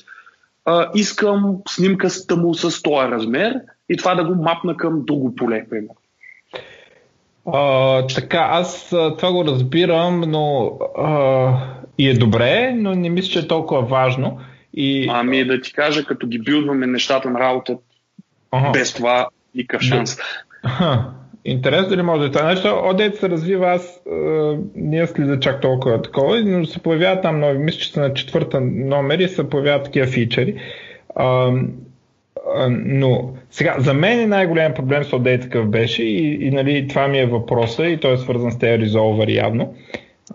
[0.66, 3.56] а, искам снимка му с този размер
[3.90, 5.96] и това да го мапна към друго поле, примерно.
[7.46, 11.52] А, така, аз това го разбирам, но а,
[11.98, 14.40] и е добре, но не мисля, че е толкова важно.
[14.74, 15.08] И...
[15.10, 17.78] Ами да ти кажа, като ги билдваме нещата на работа,
[18.52, 18.72] ага.
[18.72, 20.18] без това никакъв шанс.
[20.64, 21.10] Ага.
[21.46, 22.82] Интерес дали може да е това нещо.
[22.84, 27.58] Одет се развива, аз е, не следя чак толкова такова, но се появяват там нови,
[27.58, 30.56] мисля, че са на четвърта номер и се появяват такива фичери.
[31.16, 31.52] А,
[32.56, 36.88] а, но сега, за мен е най-голям проблем с Одей такъв беше и, и нали,
[36.88, 39.76] това ми е въпроса и той е свързан с тези резолвър явно.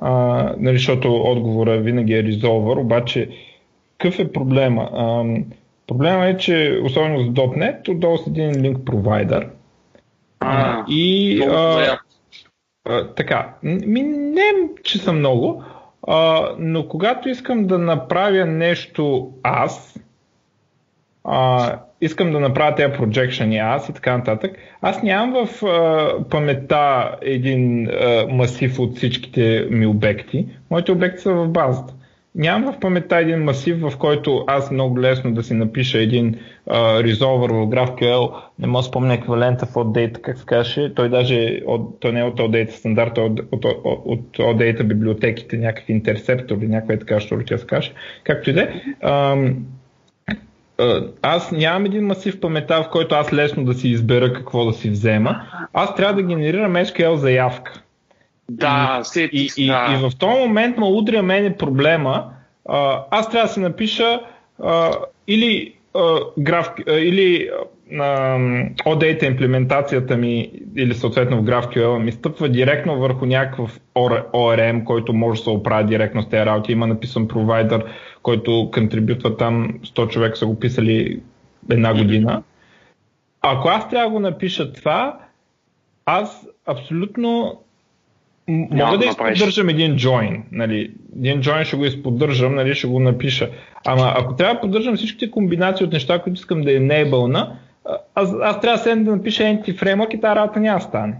[0.01, 0.12] А,
[0.59, 3.29] нали, защото отговора винаги е резолвър, обаче
[3.98, 4.90] какъв е проблема?
[4.92, 5.24] А,
[5.87, 9.48] проблема е, че особено с .NET, отдолу с един link провайдер.
[10.40, 11.98] А, и а,
[12.88, 14.42] а, така, ми, не
[14.84, 15.64] че съм много,
[16.06, 20.00] а, но когато искам да направя нещо аз,
[21.24, 27.16] а, искам да направя тези projection аз и така нататък, аз нямам в а, паметта
[27.22, 30.46] един а, масив от всичките ми обекти.
[30.70, 31.94] Моите обекти са в базата
[32.38, 36.35] нямам в паметта един масив, в който аз много лесно да си напиша един
[36.68, 41.09] uh, резолвър в GraphQL, не мога да спомня еквивалента в OData, как се каже, той
[41.09, 46.57] даже от, той не е от OData стандарт, от, от, от, от библиотеките, някакъв интерсептор
[46.57, 47.92] или някаква е така, що тя се каже,
[48.24, 48.72] както и да е.
[51.22, 54.90] аз нямам един масив памета, в който аз лесно да си избера какво да си
[54.90, 55.42] взема.
[55.72, 57.83] Аз трябва да генерирам SQL заявка.
[58.50, 59.87] Да, и, и, да.
[59.90, 62.30] И, и в този момент ме удря мене проблема.
[62.68, 64.20] А, аз трябва да се напиша
[64.62, 64.92] а,
[65.26, 67.50] или а, граф, а, или
[67.92, 75.40] OData имплементацията ми или съответно в GraphQL ми стъпва директно върху някакъв ORM, който може
[75.40, 76.72] да се оправя директно с тези работи.
[76.72, 77.84] Има написан провайдер,
[78.22, 81.20] който контрибютва там 100 човека са го писали
[81.70, 82.42] една година.
[83.40, 85.18] Ако аз трябва да го напиша това,
[86.06, 87.61] аз абсолютно
[88.48, 93.50] Мога да изподдържам един join, нали, един join ще го изподдържам, нали, ще го напиша.
[93.87, 97.48] Ама ако трябва да поддържам всичките комбинации от неща, които искам да enable
[98.14, 101.14] аз, аз трябва да да напиша Entity Framework и тази работа няма да стане.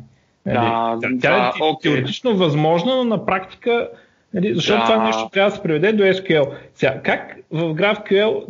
[0.47, 1.83] Нали, да, тя да, е okay.
[1.83, 3.89] теоретично възможно, но на практика,
[4.35, 4.85] нали, защото да.
[4.85, 6.51] това нещо трябва да се приведе до SQL.
[6.75, 8.45] Сега, как в GraphQL,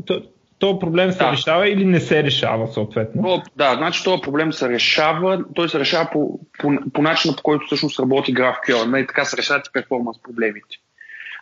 [0.58, 1.32] то проблем се Да.
[1.32, 3.22] решава или не се решава съответно.
[3.22, 7.42] То, да, значи този проблем се решава, той се решава по, по, по начина по
[7.42, 8.84] който всъщност работи GraphQL.
[8.84, 10.76] Нали, така се решават и перформанс проблемите.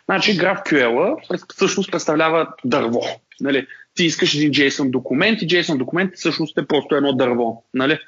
[0.05, 1.15] Значи GraphQL
[1.53, 3.01] всъщност представлява дърво.
[3.41, 3.67] Нали?
[3.95, 7.63] Ти искаш един JSON документ и JSON документ всъщност е просто едно дърво.
[7.73, 7.99] Нали?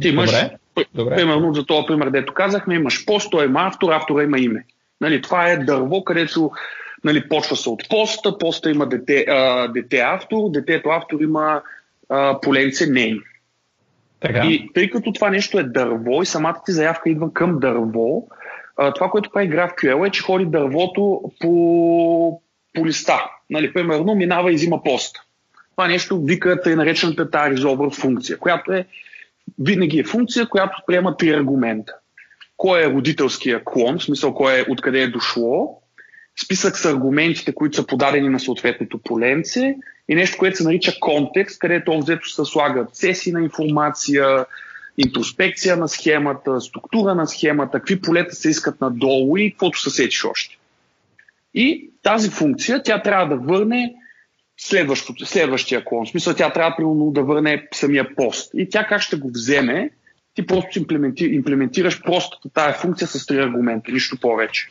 [0.00, 1.16] Ти имаш, Добре, добре.
[1.16, 4.64] примерно за този пример, дето казахме, имаш пост, той има автор, автора има име.
[5.00, 6.50] Нали, това е дърво, където
[7.06, 11.62] нали, почва се от поста, поста има дете, а, дете автор, детето автор има
[12.08, 13.22] а, поленце name.
[14.20, 14.46] Така.
[14.46, 18.28] И тъй като това нещо е дърво и самата ти заявка идва към дърво,
[18.76, 22.40] а, това, което прави GraphQL е, че ходи дървото по,
[22.74, 23.24] по листа.
[23.50, 25.16] Нали, примерно минава и взима пост.
[25.70, 28.86] Това нещо вика тъй наречената тази resolver функция, която е
[29.58, 31.92] винаги е функция, която приема три аргумента.
[32.56, 35.82] Кой е родителския клон, в смисъл кой е, откъде е дошло,
[36.44, 39.76] списък с аргументите, които са подадени на съответното поленце
[40.08, 44.46] и нещо, което се нарича контекст, където общо взето се слагат сесии на информация,
[44.98, 50.24] интроспекция на схемата, структура на схемата, какви полета се искат надолу и каквото се сетиш
[50.24, 50.58] още.
[51.54, 53.94] И тази функция, тя трябва да върне
[55.24, 56.06] следващия клон.
[56.06, 58.50] В смисъл, тя трябва примерно да върне самия пост.
[58.54, 59.90] И тя как ще го вземе,
[60.34, 64.68] ти просто имплементи, имплементираш просто тая функция с три аргумента, нищо повече.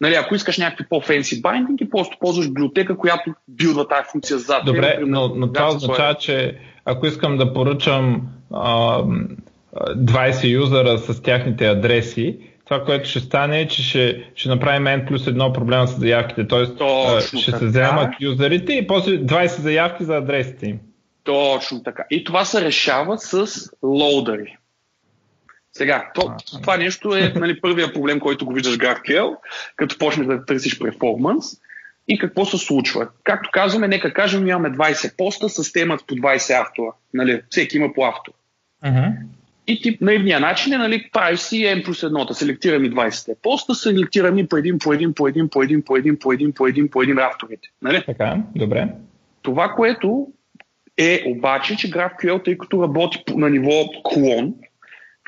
[0.00, 4.64] Нали, ако искаш някакви по-фенси байдинги, просто ползваш библиотека, която билдва тази функция зад.
[4.64, 9.02] Добре, Например, но, но това означава, че ако искам да поръчам а,
[9.96, 15.08] 20 юзера с тяхните адреси, това, което ще стане е, че ще, ще направим N
[15.08, 16.46] плюс едно проблема с заявките.
[16.48, 17.58] Тоест Точно ще така.
[17.58, 20.78] се вземат юзерите и после 20 заявки за адресите им.
[21.24, 22.04] Точно така.
[22.10, 23.46] И това се решава с
[23.82, 24.56] лоудари.
[25.72, 29.36] Сега, то, това нещо е нали, първия проблем, който го виждаш в GraphQL,
[29.76, 31.46] като почнеш да търсиш перформанс.
[32.08, 33.08] И какво се случва?
[33.24, 36.92] Както казваме, нека кажем, имаме 20 поста с темата по 20 автора.
[37.14, 38.32] Нали, всеки има по автор.
[38.84, 39.12] Uh-huh.
[39.66, 43.74] И тип наивния начин е, нали, правиш си N плюс едното, селектирам и 20 поста,
[43.74, 46.66] селектирам и по един, по един, по един, по един, по един, по един, по
[46.66, 47.68] един, по един авторите.
[47.82, 48.02] Нали?
[48.06, 48.88] Така, добре.
[49.42, 50.26] Това, което
[50.98, 54.54] е обаче, че GraphQL, тъй като работи на ниво клон,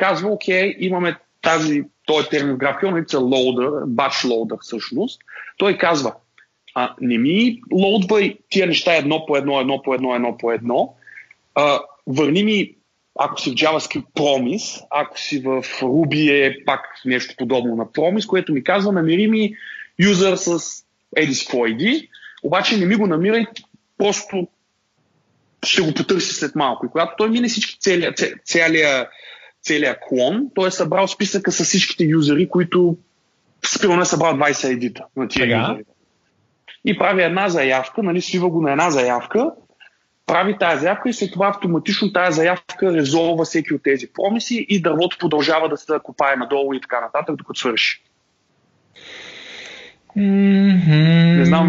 [0.03, 5.21] казва, окей, имаме тази, този термин в GraphQL, нарича loader, batch loader всъщност.
[5.59, 6.15] Той казва,
[6.75, 10.95] а, не ми лоудвай тия неща едно по едно, едно по едно, едно по едно.
[11.55, 12.75] А, върни ми,
[13.19, 18.27] ако си в JavaScript promise, ако си в Ruby е пак нещо подобно на promise,
[18.27, 19.55] което ми казва, намери ми
[19.99, 20.59] юзър с
[21.17, 22.09] Edis ID,
[22.43, 23.45] обаче не ми го намирай,
[23.99, 24.49] просто
[25.65, 26.87] ще го потърси след малко.
[26.87, 29.09] И когато той мине всички целия, целия,
[29.63, 32.97] целия клон, той е събрал списъка с всичките юзери, които
[33.67, 35.59] спирано е събрал 20 едита на тия Сега?
[35.59, 35.85] юзери.
[36.85, 39.51] И прави една заявка, нали, свива го на една заявка,
[40.27, 44.83] прави тази заявка и след това автоматично тази заявка резолва всеки от тези промиси и
[44.83, 48.03] дървото продължава да се копае надолу и така нататък, докато свърши.
[50.17, 51.69] Не знам,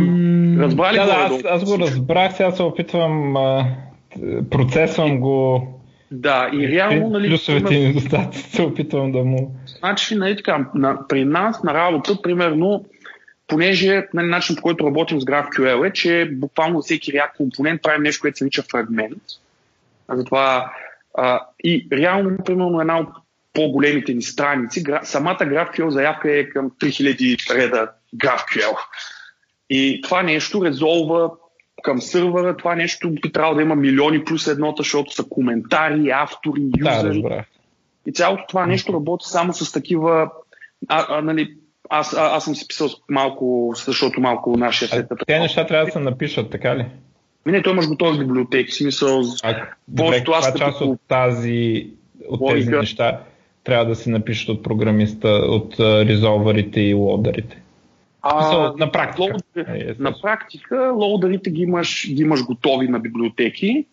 [0.60, 3.66] разбра ли да, го, да, аз, аз го разбрах, сега се опитвам, а,
[4.52, 5.68] процесвам го.
[6.16, 9.56] Да, и реално, нали, плюсовете и пример- недостатъци се опитвам да му...
[9.80, 12.86] Значи, нали, така, на, при нас на работа, примерно,
[13.48, 18.04] понеже нали, начин по който работим с GraphQL е, че буквално всеки React компонент правим
[18.04, 19.24] нещо, което се нарича фрагмент.
[20.08, 20.74] А затова
[21.18, 23.10] а, и реално, примерно, една от
[23.54, 28.78] по-големите ни страници, гра, самата GraphQL заявка е към 3000 реда GraphQL.
[29.70, 31.32] И това нещо резолва
[31.84, 36.62] към сървъра, това нещо би трябвало да има милиони плюс едното, защото са коментари, автори,
[36.62, 37.10] Да, юзери.
[37.10, 37.46] разбрах.
[38.08, 40.30] И цялото това нещо работи само с такива.
[40.88, 41.56] А, а, нали,
[41.90, 45.12] аз, а, аз съм си писал малко, защото малко нашия сет.
[45.12, 46.86] е те неща трябва да се напишат, така ли?
[47.46, 48.72] Не, той имаш готови библиотеки.
[48.72, 49.56] В Смисъл, А,
[49.98, 51.88] Просто аз като- част от тази,
[52.30, 53.20] от тези неща
[53.64, 56.94] трябва да се напишат от програмиста, от а, резолвърите и
[58.24, 58.46] лоударите?
[58.46, 59.22] Смисъл, на практика.
[59.24, 60.10] лоудари- Е, естествено.
[60.10, 63.86] на практика лоударите ги имаш, ги имаш готови на библиотеки.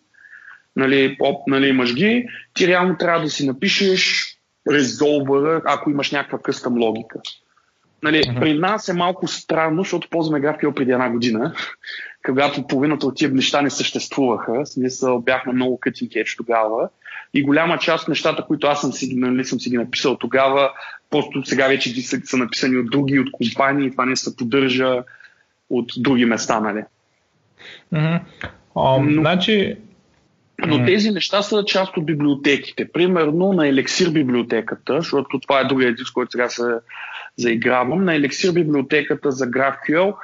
[0.75, 2.25] Нали, оп, нали, имаш ги.
[2.53, 4.25] Ти реално трябва да си напишеш
[4.71, 7.19] резолвъра, ако имаш някаква къстъм логика.
[8.03, 8.39] Нали, Мгм.
[8.39, 11.53] При нас е малко странно, защото ползваме GraphQL преди една година,
[12.25, 14.65] когато половината от тия неща не съществуваха.
[14.65, 16.89] Смисъл бяхме много cutting edge тогава.
[17.33, 20.71] И голяма част от нещата, които аз съм си, нали, съм си ги написал тогава,
[21.11, 25.03] просто сега вече ги са, са написани от други, от компании, това не се поддържа
[25.69, 26.83] от други места, нали?
[27.91, 28.25] Мгм.
[28.75, 29.77] А, Но- Значи,
[30.67, 32.91] Но тези неща са част от библиотеките.
[32.91, 36.63] Примерно на Elixir библиотеката, защото това е другия с който сега се
[37.37, 40.15] заигравам, на Elixir библиотеката за GraphQL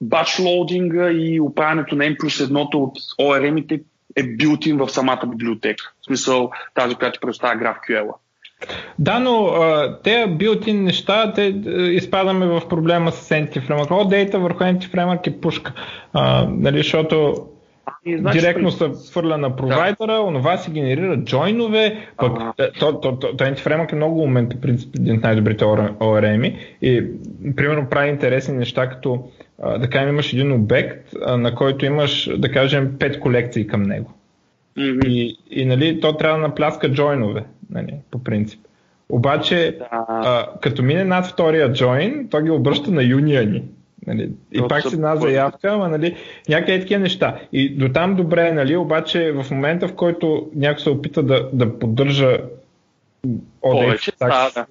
[0.00, 3.80] батч лоудинга и оправянето на M плюс едното от ORM-ите
[4.16, 5.92] е билтин в самата библиотека.
[6.00, 8.12] В смисъл тази, която представя GraphQL.
[8.98, 11.42] Да, но а, те билтин неща, те
[11.90, 13.88] изпадаме в проблема с Entity Framework.
[13.88, 15.72] All data върху Entity Framework е пушка.
[16.12, 17.46] А, нали, защото
[18.06, 20.20] и, значи, Директно се фърля на провайдера, да.
[20.20, 22.52] онова се генерира джойнове, пък ага.
[22.78, 27.04] то, то, то, то Antiframe е много умен, по принцип, един от най-добрите ORM и
[27.56, 29.28] примерно прави интересни неща, като
[29.78, 34.12] да кажем имаш един обект, на който имаш, да кажем, пет колекции към него.
[34.78, 35.06] Mm-hmm.
[35.06, 38.60] И, и нали, то трябва да напляска джойнове, нали, по принцип.
[39.08, 40.04] Обаче, да.
[40.08, 43.62] а, като мине над втория джойн, то ги обръща на юниони.
[44.06, 46.16] Нали, и пак си една заявка, ама нали,
[46.48, 47.36] някакви такива неща.
[47.52, 51.78] И до там добре, нали, обаче в момента, в който някой се опита да, да
[51.78, 52.38] поддържа
[53.60, 54.66] повече, да, да.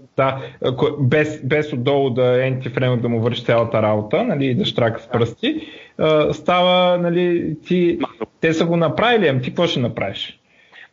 [0.62, 5.08] да без, без отдолу да ентифреймът да му върши цялата работа, нали, да штрака с
[5.08, 5.68] пръсти,
[6.00, 6.34] да.
[6.34, 8.00] става, нали, ти,
[8.42, 10.40] те са го направили, ами ти какво ще направиш?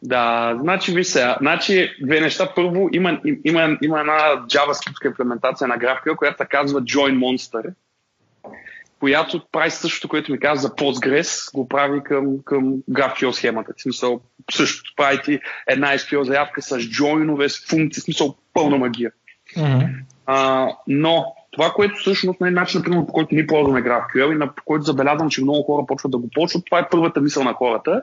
[0.03, 2.53] Да, значи ви сега, значи две неща.
[2.55, 7.73] Първо има, има, има една JavaScript имплементация на GraphQL, която се казва Join Monster
[9.03, 13.73] която прави същото, което ми каза за Postgres, го прави към, към GraphQL схемата.
[13.77, 14.21] В смисъл,
[14.53, 19.13] същото прави ти една SQL заявка с джойнове, с функции, в смисъл пълна магия.
[19.57, 19.89] Mm-hmm.
[20.27, 24.55] А, но това, което всъщност е начин, например, по който ние ползваме GraphQL и на
[24.55, 27.53] по който забелязвам, че много хора почват да го почват, това е първата мисъл на
[27.53, 28.03] хората.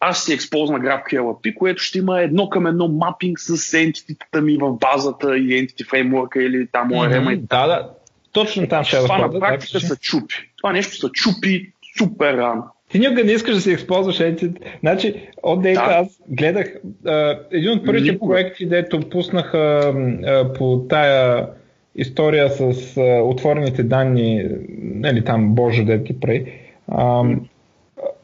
[0.00, 4.56] Аз си експознах GraphQL API, което ще има едно към едно мапинг с ентититата ми
[4.56, 7.24] в базата и Entity Framework или там ORM.
[7.24, 7.40] Mm-hmm.
[7.40, 7.90] Да, да,
[8.32, 10.34] точно там ще Това на практика се чупи.
[10.56, 12.64] Това нещо се чупи супер рано.
[12.88, 14.50] Ти никога не искаш да си използваш ети.
[14.80, 15.94] Значи, от дейта да.
[15.94, 16.66] аз гледах
[17.06, 18.34] а, един от първите Никога.
[18.34, 19.92] проекти, дето пуснаха
[20.26, 21.46] а, по тая
[21.94, 24.44] история с а, отворените данни,
[24.78, 26.52] нали там Боже дет ги прави.
[26.88, 27.24] А,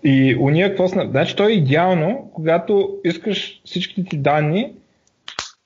[0.05, 1.07] и уния какво сна...
[1.11, 4.73] Значи то е идеално, когато искаш всичките ти данни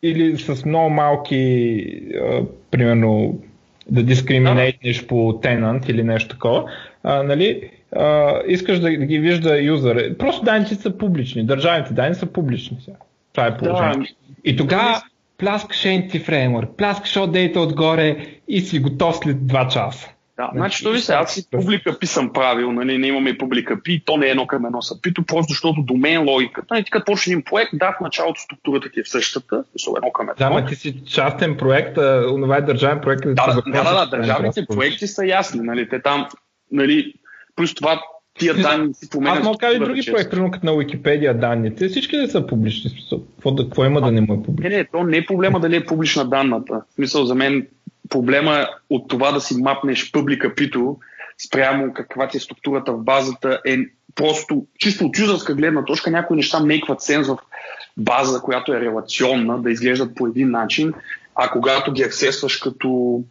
[0.02, 1.82] или с много малки,
[2.22, 3.38] а, примерно
[3.90, 6.64] да дискриминейтнеш по тенант или нещо такова,
[7.02, 10.16] а, нали, а, искаш да, ги вижда юзър.
[10.16, 12.76] Просто данните са публични, държавните данни са публични.
[12.84, 12.96] Сега.
[13.32, 14.14] Това е положението.
[14.28, 14.34] Да.
[14.44, 15.02] И тогава
[15.38, 18.16] пляскаш Anti-Framework, пляскаш Data отгоре
[18.48, 20.10] и си готов след 2 часа.
[20.36, 23.82] Да, значи, то ви се, аз си публика пи съм правил, нали, не имаме публика
[23.82, 26.84] пи, то не е едно към едно са пито, просто защото до мен логиката, нали,
[26.90, 30.28] като почне един проект, да, в началото структурата ти е в същата, защото едно към
[30.28, 30.34] едно.
[30.38, 33.22] Да, ма ти си частен проект, а онова е държавен проект.
[33.22, 36.26] Да, да, да, да, да, държавните проекти са ясни, нали, те там,
[36.72, 37.14] нали,
[37.56, 38.02] плюс това
[38.38, 39.38] тия данни си поменят.
[39.38, 41.88] Аз мога да кажа и други проекти, примерно като на Wikipedia данните.
[41.88, 42.90] Всички не са публични.
[43.10, 44.70] Какво, да, какво има а, да не му е публично?
[44.70, 46.82] Не, не, то не е проблема дали е публична данната.
[46.90, 47.66] В смисъл за мен
[48.08, 50.96] проблема от това да си мапнеш публика пито
[51.46, 53.76] спрямо каква ти е структурата в базата е
[54.14, 57.38] просто чисто от юзърска гледна точка някои неща мейкват сенс в
[57.96, 60.94] база, която е релационна, да изглеждат по един начин,
[61.34, 63.22] а когато ги аксесваш като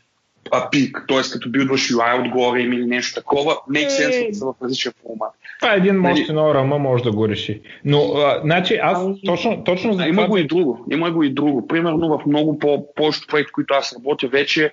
[0.51, 1.31] API, т.е.
[1.31, 5.31] като билдваш UI отгоре или нещо такова, make sense да са в различен формат.
[5.59, 6.53] Това е един мост нали...
[6.53, 7.61] рама може да го реши.
[7.85, 10.85] Но, а, значи, аз ами, точно, точно за а, Има го и друго.
[10.91, 11.67] Има го и друго.
[11.67, 14.71] Примерно в много по повечето проекти, които аз работя вече,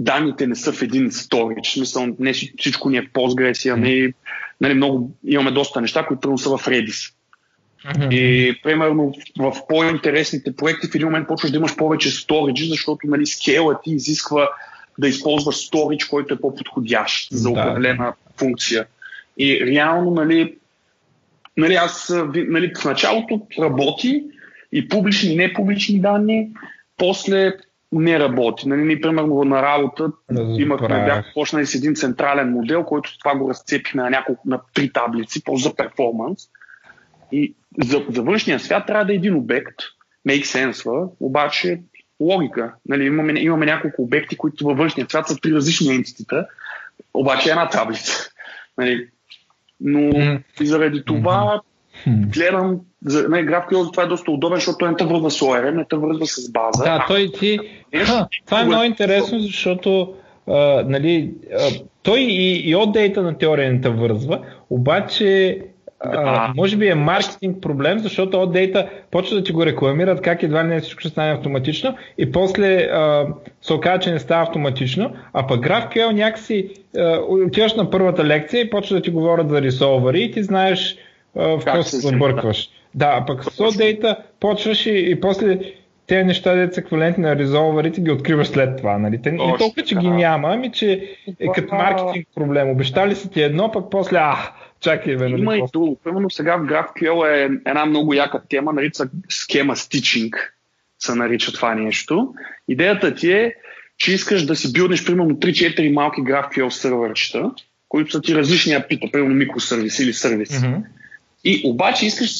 [0.00, 1.68] данните не са в един сторич.
[1.68, 4.12] В смисъл, не всичко ни е в Postgres, ами,
[4.60, 7.12] нали, много, имаме доста неща, които са в Redis.
[7.86, 8.14] Mm-hmm.
[8.14, 13.06] И примерно в, в по-интересните проекти в един момент почваш да имаш повече сториджи, защото
[13.06, 14.48] нали, скейла ти изисква
[14.98, 18.14] да използваш сторич, който е по-подходящ за определена да.
[18.36, 18.86] функция.
[19.38, 20.58] И реално, нали,
[21.56, 24.24] нали, аз нали, в началото работи
[24.72, 26.50] и публични и непублични данни,
[26.96, 27.52] после
[27.92, 28.68] не работи.
[28.68, 30.12] Нали, ние, примерно, на работа
[30.58, 34.92] имахме, бях почнали с един централен модел, който това го разцепихме на няколко, на три
[34.92, 36.42] таблици, просто за перформанс.
[37.32, 39.76] И за, за външния свят трябва да е един обект,
[40.28, 41.80] make sense, обаче
[42.20, 42.72] логика.
[42.88, 46.46] Нали, имаме, имаме няколко обекти, които във външния свят са три различни ентитита,
[47.14, 48.30] обаче е една таблица.
[48.78, 49.08] Нали,
[49.80, 50.42] но mm.
[50.60, 51.60] и заради това
[52.06, 52.32] mm.
[52.34, 55.74] гледам, за, не, GraphQL това е доста удобен, защото той не те вързва с ORM,
[55.74, 56.84] не те вързва с база.
[56.84, 57.58] Да, той ти...
[57.94, 60.14] Ха, това е много интересно, защото
[60.48, 61.70] а, нали, а,
[62.02, 64.40] той и, и от дейта на теория не те вързва,
[64.70, 65.60] обаче
[66.00, 70.42] а, може би е маркетинг проблем, защото от дейта почва да ти го рекламират как
[70.42, 73.26] едва не всичко ще стане автоматично и после а,
[73.62, 78.60] се оказа, че не става автоматично, а пък GraphQL някакси а, отиваш на първата лекция
[78.60, 80.96] и почва да ти говорят за ресолвери и ти знаеш
[81.36, 82.68] а, в какво се забъркваш.
[82.94, 85.58] Да, а пък с OData почваш и, и после
[86.06, 88.98] тези неща, деца са еквивалентни на резолварите, ги откриваш след това.
[88.98, 89.22] Нали?
[89.22, 92.70] Те, не толкова, че ги няма, ами че е като маркетинг проблем.
[92.70, 95.42] Обещали са ти едно, пък после, а, чакай, бе, нали?
[95.42, 95.98] Има и друго.
[96.04, 100.54] Примерно сега в GraphQL е една много яка тема, нарича схема стичинг,
[100.98, 102.34] се нарича това нещо.
[102.68, 103.54] Идеята ти е,
[103.98, 107.50] че искаш да си билднеш примерно 3-4 малки GraphQL сървърчета,
[107.88, 110.48] които са ти различни апита, примерно микросервис или сервис.
[110.48, 110.82] Mm-hmm.
[111.44, 112.30] И обаче искаш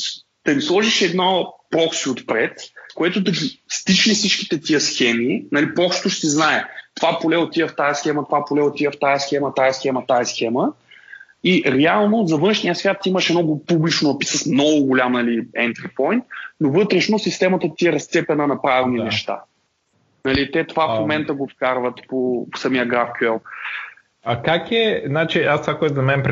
[0.45, 2.53] да им сложиш едно прокси отпред,
[2.97, 7.77] което да ги стичне всичките тия схеми, нали, просто ще знае това поле отива в
[7.77, 10.73] тази схема, това поле отива в тази схема, тази схема, тази схема.
[11.45, 16.23] И реално за външния свят имаш едно публично опис с много голям нали, entry point,
[16.61, 19.05] но вътрешно системата ти е разцепена на правилни да.
[19.05, 19.41] неща.
[20.25, 20.97] Нали, те това а...
[20.97, 23.41] в момента го вкарват по, по самия GraphQL.
[24.29, 26.23] А как е, значи аз това, което за мен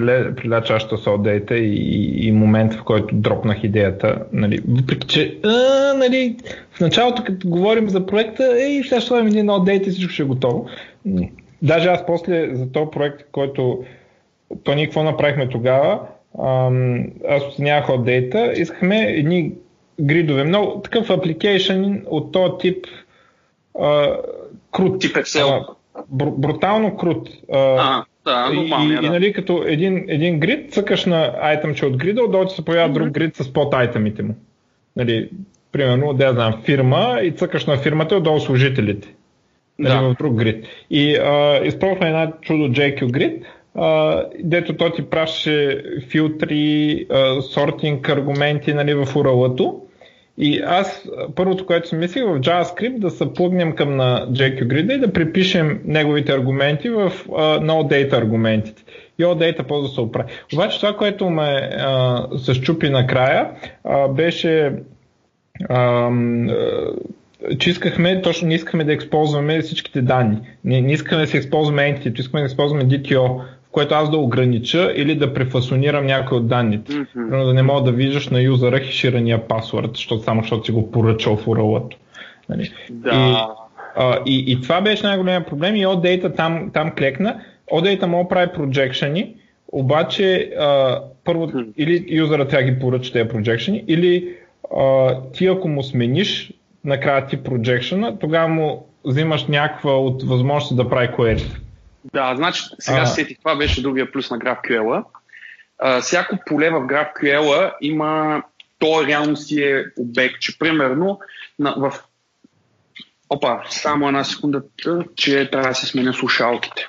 [0.65, 5.95] чащо с отдейта и, и, и момент, в който дропнах идеята, нали, въпреки че а,
[5.95, 6.37] нали,
[6.71, 10.23] в началото, като говорим за проекта, ей, сега ще сложим един отдейт и всичко ще
[10.23, 10.67] е готово.
[11.63, 13.85] Даже аз после за този проект, който
[14.63, 16.01] то ние какво направихме тогава,
[17.29, 19.53] аз оценявах отдейта, искахме едни
[20.01, 22.87] гридове, много такъв апликейшн от този тип
[23.81, 24.17] а,
[24.73, 25.01] крут.
[25.01, 25.49] Тип Excel.
[25.49, 25.67] А,
[26.09, 27.29] бр- брутално крут.
[27.53, 28.93] А, да, нормално.
[28.93, 29.07] И, да.
[29.07, 32.93] и, нали, като един, един грид, цъкаш на айтъмче от грида, отдолу се появява mm-hmm.
[32.93, 34.35] друг грид с под айтъмите му.
[34.97, 35.31] Нали,
[35.73, 39.15] примерно, да знам, фирма и цъкаш на фирмата, отдолу служителите.
[39.79, 40.09] Нали, да.
[40.09, 40.65] в друг грид.
[40.91, 43.43] И а, използвахме една чудо JQ Grid,
[43.75, 49.81] а, дето то ти праше филтри, а, сортинг аргументи нали, в URL-ато
[50.39, 54.99] и аз първото, което си мислих в JavaScript да се плъгнем към на JQGrid и
[54.99, 58.85] да припишем неговите аргументи в uh, NoData аргументите.
[59.19, 60.33] И OData по да се оправи.
[60.55, 63.51] Обаче това, което ме uh, се щупи накрая,
[63.87, 64.73] uh, беше
[65.71, 66.95] uh,
[67.59, 70.39] че искахме, точно не искахме да използваме всичките данни.
[70.65, 73.41] Не, не искаме да се използваме entity, искаме да използваме DTO,
[73.75, 76.93] което аз да огранича или да префасонирам някои от данните.
[76.93, 77.45] Mm-hmm.
[77.45, 81.37] Да не мога да виждаш на юзера хеширания пасворд, защото само защото си го поръчал
[81.37, 81.95] в url
[82.49, 82.71] Нали?
[82.91, 83.11] Да.
[83.11, 83.35] И,
[83.97, 87.41] а, и, и това беше най-големия проблем и OData там, там клекна.
[87.73, 89.35] OData мога да прави проджекшени,
[89.73, 91.73] обаче а, първо mm-hmm.
[91.77, 94.35] или юзера трябва да ги поръча тези проджекшени, или
[94.77, 96.53] а, ти ако му смениш
[96.85, 101.64] накрая ти проджекшена, тогава му взимаш някаква от възможности да прави query.
[102.13, 103.07] Да, значи сега а...
[103.07, 105.05] сетих, това беше другия плюс на GraphQL.
[105.79, 108.43] А, всяко поле в GraphQL има,
[108.79, 111.21] то реално си е обект, че примерно
[111.59, 112.05] на, в
[113.31, 114.63] Опа, само една секунда,
[115.17, 116.89] че трябва да се сменя слушалките.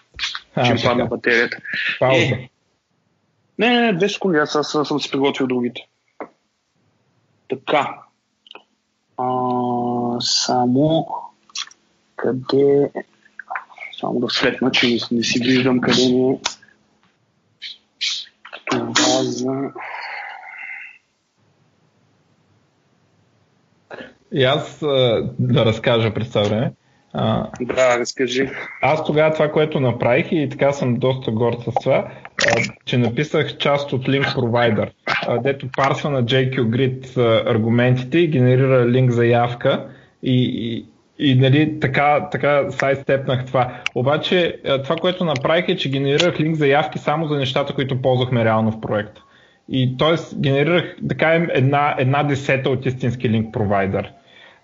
[0.55, 1.57] А, че падна батерията.
[1.99, 2.17] Пауза.
[2.17, 2.49] Е,
[3.59, 5.87] не, не, не, две секунди, аз, аз, аз съм си приготвил другите.
[7.49, 7.99] Така.
[9.17, 9.27] А,
[10.19, 11.07] само
[12.15, 12.91] къде
[14.05, 16.39] само да светна, че не, не си виждам къде ми е
[18.69, 19.71] това за...
[24.31, 24.79] И аз
[25.39, 26.73] да разкажа през това време.
[27.13, 28.49] А, да, разкажи.
[28.81, 32.11] Аз тогава това, което направих и така съм доста горд с това,
[32.47, 34.91] а, че написах част от Link Provider,
[35.27, 37.17] а, дето парсва на JQGrid
[37.49, 39.87] аргументите и генерира линк заявка
[40.23, 40.85] и, и,
[41.19, 43.81] и нали, така, така сайдстепнах това.
[43.95, 48.45] Обаче е, това, което направих е, че генерирах линк заявки само за нещата, които ползвахме
[48.45, 49.21] реално в проекта.
[49.69, 50.39] И т.е.
[50.39, 54.11] генерирах, кажем, една, една десета от истински линк провайдер.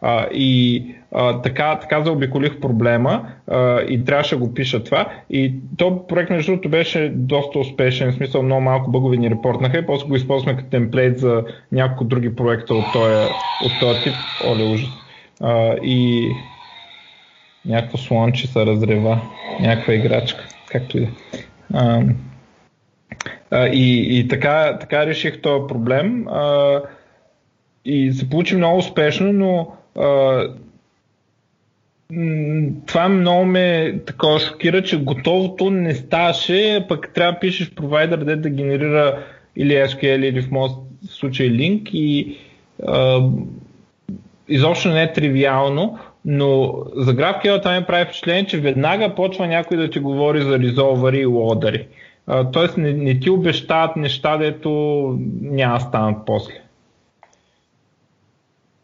[0.03, 5.07] Uh, и uh, така, така заобиколих проблема uh, и трябваше да го пиша това.
[5.29, 9.77] И то проект, между другото, беше доста успешен, в смисъл много малко бъгови ни репортнаха
[9.77, 13.29] и после го използвахме като темплейт за няколко други проекта от този,
[13.65, 14.13] от този тип.
[14.47, 14.89] Оле, ужас.
[15.41, 16.31] А, и
[17.65, 19.21] някакво слонче се разрева,
[19.59, 21.07] някаква играчка, както и
[23.51, 23.67] да.
[23.67, 26.27] И, и така, така реших този проблем.
[26.27, 26.81] А,
[27.85, 30.43] и се получи много успешно, но а,
[32.85, 38.35] това много ме такова шокира, че готовото не ставаше, пък трябва да пишеш провайдер, де
[38.35, 39.23] да генерира
[39.55, 40.71] или SQL, или в моят
[41.09, 42.37] случай линк и
[42.87, 43.21] а,
[44.51, 49.77] изобщо не е тривиално, но за GraphQL това ми прави впечатление, че веднага почва някой
[49.77, 51.87] да ти говори за резолвари и лодари.
[52.53, 54.69] Тоест не, не ти обещават неща, дето
[55.41, 56.53] няма станат после.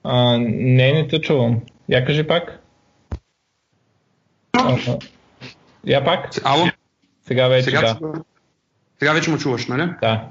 [0.03, 1.59] А, не, не те чувам.
[1.89, 2.59] Я кажи пак.
[4.53, 4.77] А,
[5.85, 6.29] я пак?
[6.43, 6.65] Ало?
[7.27, 8.13] Сега вече, сега, да.
[8.99, 9.89] Сега вече му чуваш, нали?
[10.01, 10.23] Да.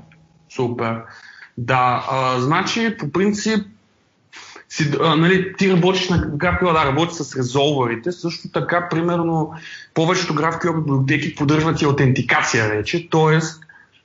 [0.49, 1.03] Супер.
[1.59, 3.67] Да, а, значи по принцип
[4.69, 9.53] си, а, нали, ти работиш на GraphQL, да, работиш с резолверите, също така, примерно,
[9.95, 13.39] повечето GraphQL библиотеки поддържат и аутентикация вече, т.е.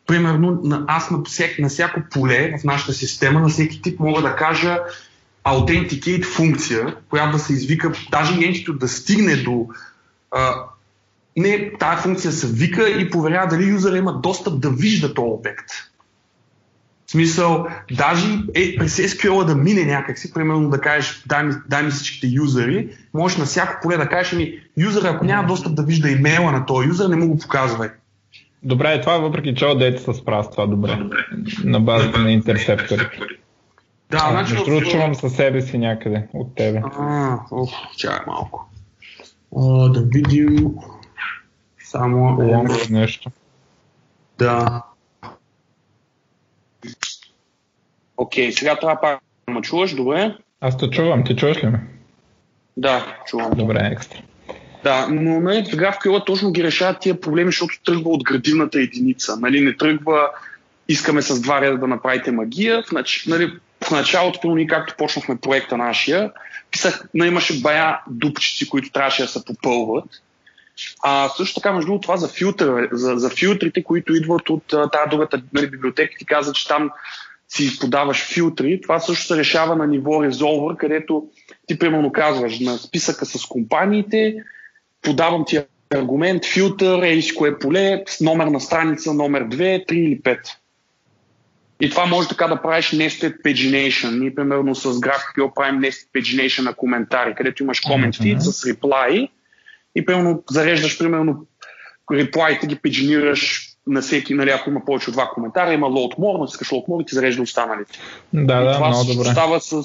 [0.07, 4.21] примерно, на, аз на, всек, на всяко поле в нашата система, на всеки тип мога
[4.21, 4.77] да кажа
[5.45, 9.67] authenticate функция, която да се извика, даже entity да стигне до
[10.31, 10.53] а,
[11.37, 15.69] не, тази функция се вика и проверява дали юзера има достъп да вижда този обект.
[17.11, 21.83] В смисъл, даже е, през SQL да мине някакси, примерно да кажеш, дай ми, дай
[21.83, 25.83] ми всичките юзери, можеш на всяко поле да кажеш ми, юзера, ако няма достъп да
[25.83, 27.89] вижда имейла на този юзер, не му го показвай.
[28.63, 30.95] Добре, е това въпреки че ODate се справя с това добре.
[30.95, 31.25] добре.
[31.63, 33.07] На базата на интерсептори.
[34.09, 34.53] Да, а, значи...
[34.53, 36.81] Между другото чувам със себе си някъде от тебе.
[36.99, 38.69] А, ох, чакай малко.
[39.51, 40.67] О, да видим.
[41.83, 42.37] Само...
[42.39, 43.31] Лонго нещо.
[44.37, 44.83] Да.
[48.21, 50.35] Окей, сега трябва пак ме чуваш, добре?
[50.61, 51.79] Аз те чувам, ти чуваш ли ме?
[52.77, 53.51] Да, чувам.
[53.55, 54.17] Добре, екстра.
[54.83, 59.37] Да, но нали, в GraphQL точно ги решават тия проблеми, защото тръгва от градивната единица.
[59.39, 60.29] Нали, не тръгва,
[60.87, 62.83] искаме с два реда да направите магия.
[62.83, 63.25] В, нач...
[63.27, 63.53] нали,
[63.83, 66.31] в началото, ние както почнахме проекта нашия,
[66.71, 70.05] писах, нали, имаше бая дупчици, които трябваше да се попълват.
[71.03, 75.41] А също така, между това за, филтър, за, за филтрите, които идват от тази другата
[75.53, 76.91] нали, библиотека, ти каза, че там
[77.55, 78.81] си подаваш филтри.
[78.81, 81.27] Това също се решава на ниво резолвър, където
[81.67, 84.35] ти примерно казваш на списъка с компаниите,
[85.01, 85.59] подавам ти
[85.93, 90.39] аргумент, филтър, ей кое поле, с номер на страница, номер 2, 3 или 5.
[91.81, 94.19] И това може така да правиш nested pagination.
[94.19, 98.51] Ние примерно с GraphQL правим nested pagination на коментари, където имаш comment feed mm-hmm.
[98.51, 99.29] с reply
[99.95, 101.45] и примерно зареждаш примерно
[102.13, 106.37] реплайте ги педжинираш на всеки, нали, ако има повече от два коментара, има load more,
[106.37, 107.99] но искаш load more и ти зарежда останалите.
[108.33, 109.29] Да, да, това много добре.
[109.29, 109.83] става с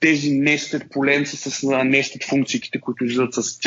[0.00, 3.58] тези nested поленца, с nested функциите, които излизат с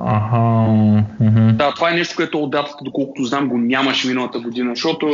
[0.00, 1.04] Ага.
[1.52, 5.06] Да, това е нещо, което от датата, доколкото знам, го нямаше миналата година, защото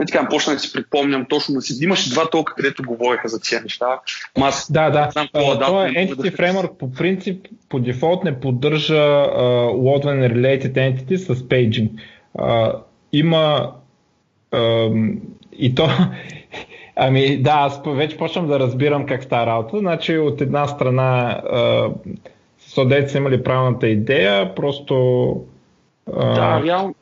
[0.00, 3.40] не така почна да си припомням точно да си имаше два толка, където говореха за
[3.40, 4.00] тези неща.
[4.40, 5.08] Аз да, да.
[5.12, 6.30] Знам, uh, това е Entity да...
[6.30, 11.90] Framework по принцип, по дефолт не поддържа uh, Loadline Related Entity с paging.
[12.38, 12.72] Uh,
[13.12, 13.72] има
[14.52, 15.18] uh,
[15.52, 15.88] и то
[17.00, 19.78] Ами да, аз вече почвам да разбирам как става работа.
[19.78, 21.92] Значи от една страна uh,
[22.68, 24.94] Са имали правилната идея, просто
[26.16, 26.94] да, реал...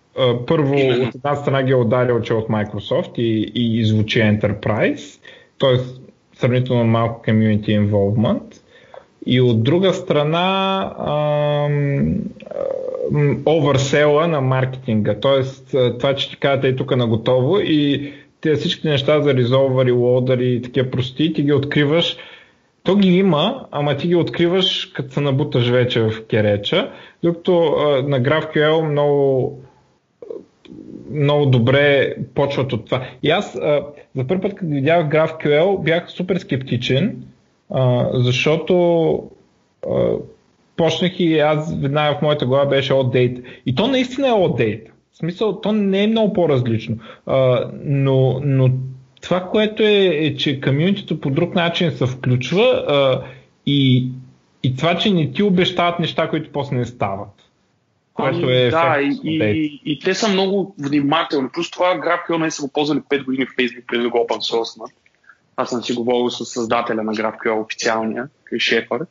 [0.46, 1.08] първо Именно.
[1.08, 5.20] от една страна ги е ударил, че е от Microsoft и, и звучи Enterprise,
[5.58, 5.76] т.е.
[6.38, 8.60] сравнително малко community involvement.
[9.26, 10.92] И от друга страна
[13.46, 15.42] оверсела на маркетинга, т.е.
[15.98, 20.52] това, че ти казвате и тук на готово и тези всички неща за резолвъри, лодъри
[20.52, 22.16] и такива прости, ти ги откриваш
[22.86, 28.02] то ги има, ама ти ги откриваш като се набуташ вече в кереча, докато а,
[28.02, 29.60] на GraphQL много,
[31.10, 33.06] много добре почват от това.
[33.22, 33.82] И аз а,
[34.16, 37.22] за първи път, като видях GraphQL, бях супер скептичен,
[37.70, 39.22] а, защото
[39.90, 40.12] а,
[40.76, 43.42] почнах и аз веднага в моята глава беше ODate.
[43.66, 44.86] И то наистина е ODate.
[45.12, 46.96] В смисъл, то не е много по-различно.
[47.26, 48.70] А, но, но
[49.26, 53.22] това, което е, е че комьюнитито по друг начин се включва а,
[53.66, 54.08] и,
[54.62, 57.28] и това, че не ти обещават неща, които после не стават.
[58.14, 61.48] Което ами, е да, и, и, и, те са много внимателни.
[61.52, 64.52] Плюс това GraphQL не са го ползвали 5 години в Facebook преди да го open
[64.52, 64.92] source.
[65.56, 69.06] Аз съм си говорил с създателя на GraphQL официалния, Шефър.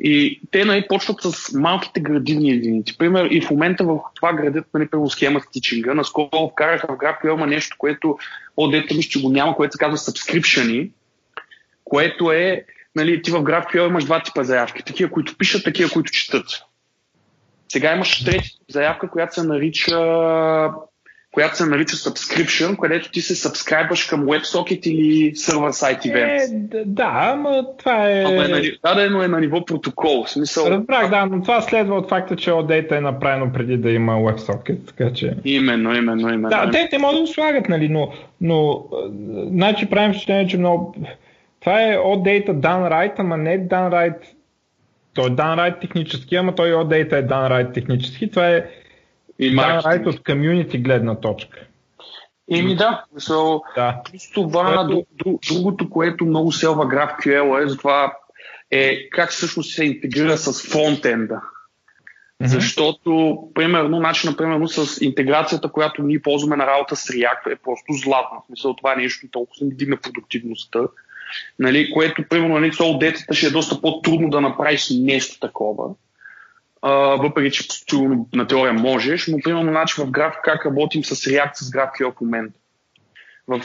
[0.00, 2.98] И те нали, почват с малките градивни единици.
[2.98, 5.94] Пример, и в момента в това градят нали, първо схема стичинга.
[5.94, 8.18] Наскоро вкараха в GraphQL нещо, което
[8.70, 10.90] дете ми, че го няма, което се казва subscription
[11.92, 12.64] което е,
[12.96, 14.82] нали, ти в GraphQL имаш два типа заявки.
[14.82, 16.46] Такива, които пишат, такива, които четат.
[17.68, 19.98] Сега имаш трети заявка, която се нарича
[21.32, 26.74] която се нарича subscription, където ти се сабскрайбваш към WebSocket или сервер сайт event.
[26.74, 28.22] Е, да, ама това е...
[28.22, 28.60] Ама е на,
[28.94, 30.24] да, но е на ниво протокол.
[30.24, 30.66] В смисъл...
[30.66, 34.86] Разбрах, да, но това следва от факта, че OData е направено преди да има WebSocket,
[34.86, 35.36] така че...
[35.44, 36.48] Именно, именно, именно.
[36.48, 38.84] Да, те, те могат да го слагат, нали, но, но
[39.50, 40.94] значи правим впечатление, че много...
[41.60, 44.16] Това е OData done right, ама не done right
[45.14, 48.30] той е done right технически, ама той OData е done right технически.
[48.30, 48.64] Това е
[49.38, 51.58] и да, right от комьюнити гледна точка.
[52.50, 54.02] Еми да, so, да.
[54.34, 55.38] това, което...
[55.48, 58.12] другото, което много селва GraphQL е, за това
[58.70, 61.34] е как всъщност се интегрира с фронтенда.
[62.42, 62.46] Mm-hmm.
[62.46, 67.92] Защото, примерно, начинът, примерно, с интеграцията, която ние ползваме на работа с React е просто
[67.92, 68.38] златна.
[68.42, 70.80] В смисъл, това е нещо толкова се не дигна продуктивността.
[71.58, 75.90] нали, което, примерно, нали, сол детата ще е доста по-трудно да направиш нещо такова.
[77.18, 77.96] Въпреки, че
[78.34, 82.20] на теория можеш, но примерно начин в граф, как работим с React с GraphQL в
[82.20, 82.58] момента.
[83.48, 83.60] В,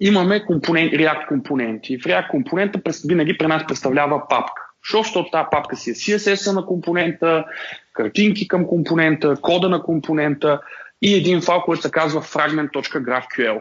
[0.00, 1.98] имаме компонент, React компоненти.
[1.98, 4.62] В React компонента винаги при нас представлява папка.
[4.82, 7.44] Що, защото тази папка си е CSS на компонента,
[7.92, 10.60] картинки към компонента, кода на компонента
[11.02, 13.60] и един файл, който се казва fragment.graphql.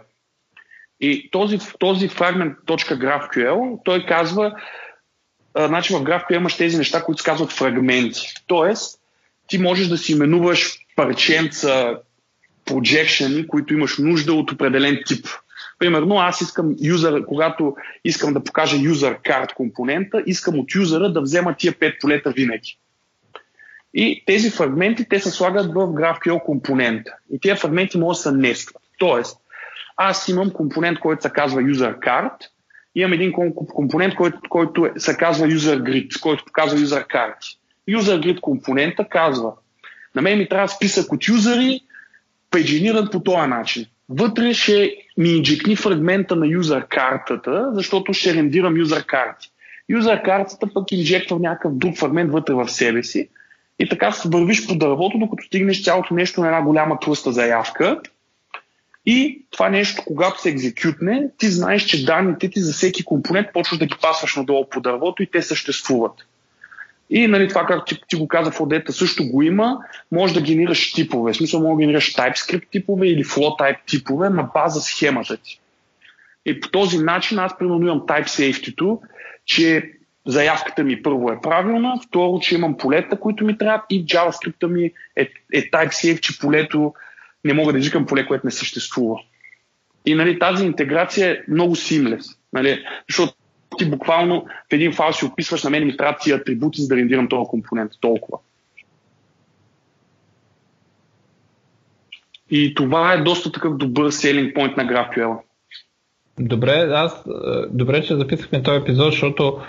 [0.99, 4.55] И този, този fragment.graphql, той казва,
[5.57, 8.33] значи в GraphQL имаш тези неща, които се казват фрагменти.
[8.47, 8.99] Тоест,
[9.47, 11.97] ти можеш да си именуваш парченца,
[12.65, 15.27] projection, които имаш нужда от определен тип.
[15.79, 21.21] Примерно аз искам юзър, когато искам да покажа юзър карт компонента, искам от юзъра да
[21.21, 22.77] взема тия пет полета винаги.
[23.93, 27.13] И тези фрагменти, те се слагат в GraphQL компонента.
[27.31, 28.83] И тези фрагменти могат да се нестват.
[28.99, 29.37] Тоест,
[29.97, 32.31] аз имам компонент, който се казва UserCard,
[32.95, 37.35] имам един компонент, който, който е, се казва UserGrid, който показва UserCard.
[37.89, 39.51] UserGrid компонента казва,
[40.15, 41.81] на мен ми трябва списък от юзери,
[42.51, 43.85] пейджиниран по този начин.
[44.09, 49.49] Вътре ще ми инжекни фрагмента на юзер картата, защото ще рендирам юзер карти.
[49.89, 53.29] Юзер картата пък инжектва някакъв друг фрагмент вътре в себе си
[53.79, 58.01] и така вървиш по дървото, докато стигнеш цялото нещо на една голяма тлъста заявка.
[59.05, 63.79] И това нещо, когато се екзекютне, ти знаеш, че данните ти за всеки компонент почваш
[63.79, 66.13] да ги пасваш надолу по дървото и те съществуват.
[67.09, 69.77] И нали, това, както ти, ти го каза в Одета, също го има.
[70.11, 71.33] Може да генерираш типове.
[71.33, 75.59] В смисъл, може да генерираш TypeScript типове или flow type типове на база схемата ти.
[76.45, 78.99] И по този начин аз примерно имам type safety
[79.45, 79.91] че
[80.25, 84.91] заявката ми първо е правилна, второ, че имам полета, които ми трябват и JavaScript ми
[85.15, 86.93] е, е type safe, полето
[87.43, 89.19] не мога да изикам поле, което не съществува.
[90.05, 92.25] И нали, тази интеграция е много симлес.
[92.53, 93.33] Нали, защото
[93.77, 96.95] ти буквално в един файл си описваш на мен ми трябва тия атрибути, за да
[96.95, 97.91] рендирам този компонент.
[98.01, 98.37] Толкова.
[102.49, 105.39] И това е доста такъв добър селинг point на GraphQL.
[106.39, 107.23] Добре, аз
[107.69, 109.61] добре, че записахме този епизод, защото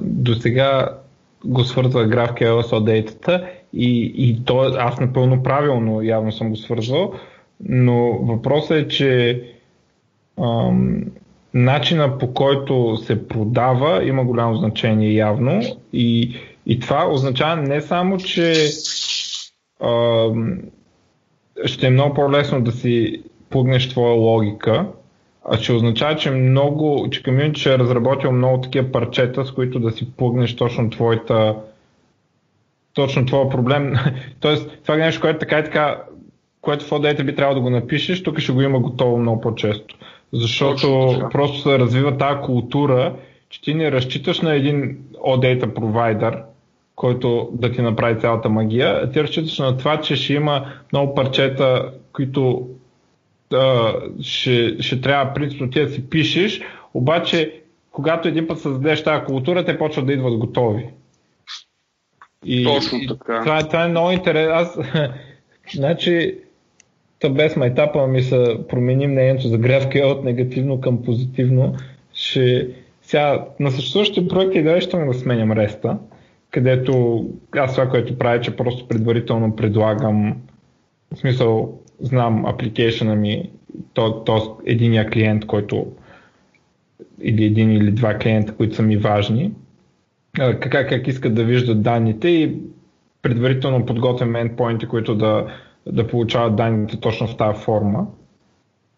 [0.00, 0.98] до сега
[1.44, 7.12] го свързва GraphQL с OData и, и то, аз напълно правилно явно съм го свързвал,
[7.68, 9.42] но въпросът е, че
[10.40, 11.04] ам,
[11.54, 15.60] начина по който се продава има голямо значение явно
[15.92, 18.54] и, и това означава не само, че
[19.80, 20.26] а,
[21.64, 24.86] ще е много по-лесно да си пугнеш твоя логика,
[25.44, 29.80] а ще означава, че много, че комьюнити ще е разработил много такива парчета, с които
[29.80, 31.56] да си пугнеш точно твоята
[32.94, 33.94] точно твоя проблем.
[34.40, 36.02] Тоест, това е нещо, което така и така,
[36.60, 39.96] което в OData би трябвало да го напишеш, тук ще го има готово много по-често.
[40.32, 43.14] Защото просто се развива тази култура,
[43.48, 46.38] че ти не разчиташ на един OData провайдер,
[46.96, 51.14] който да ти направи цялата магия, а ти разчиташ на това, че ще има много
[51.14, 52.68] парчета, които
[53.54, 56.60] а, ще, ще трябва принципно ти да си пишеш,
[56.94, 60.86] обаче когато един път създадеш тази култура, те почват да идват готови.
[62.44, 63.40] И, Точно така.
[63.40, 64.54] това, това е много интересно.
[64.54, 64.78] Аз,
[65.74, 66.38] значи,
[67.30, 71.74] без майтапа ми се промени мнението за GraphQL от негативно към позитивно.
[72.14, 72.68] Ще...
[73.02, 75.98] Сега, на съществуващите проекти да ще да сменям реста,
[76.50, 77.24] където
[77.56, 80.36] аз това, което правя, че просто предварително предлагам,
[81.14, 83.50] в смисъл, знам апликейшена ми,
[83.94, 85.86] то, то единия клиент, който
[87.22, 89.52] или един или два клиента, които са ми важни,
[90.36, 92.56] как, как искат да виждат данните и
[93.22, 95.46] предварително подготвям endpoinти, които да
[95.86, 98.06] да получават данните точно в тази форма.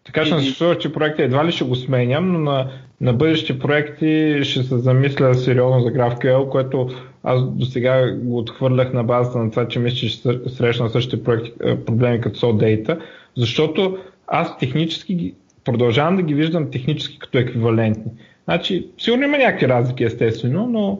[0.03, 2.71] Така че на съществуващи проекти едва ли ще го сменям, но на,
[3.01, 6.89] на бъдещи проекти ще се замисля сериозно за GraphQL, което
[7.23, 11.23] аз до сега го отхвърлях на базата на това, че мисля, че ще срещна същите
[11.23, 11.51] проекти,
[11.85, 12.99] проблеми като SoData,
[13.37, 15.33] защото аз технически
[15.63, 18.11] продължавам да ги виждам технически като еквивалентни.
[18.45, 20.99] Значи, сигурно има някакви разлики, естествено, но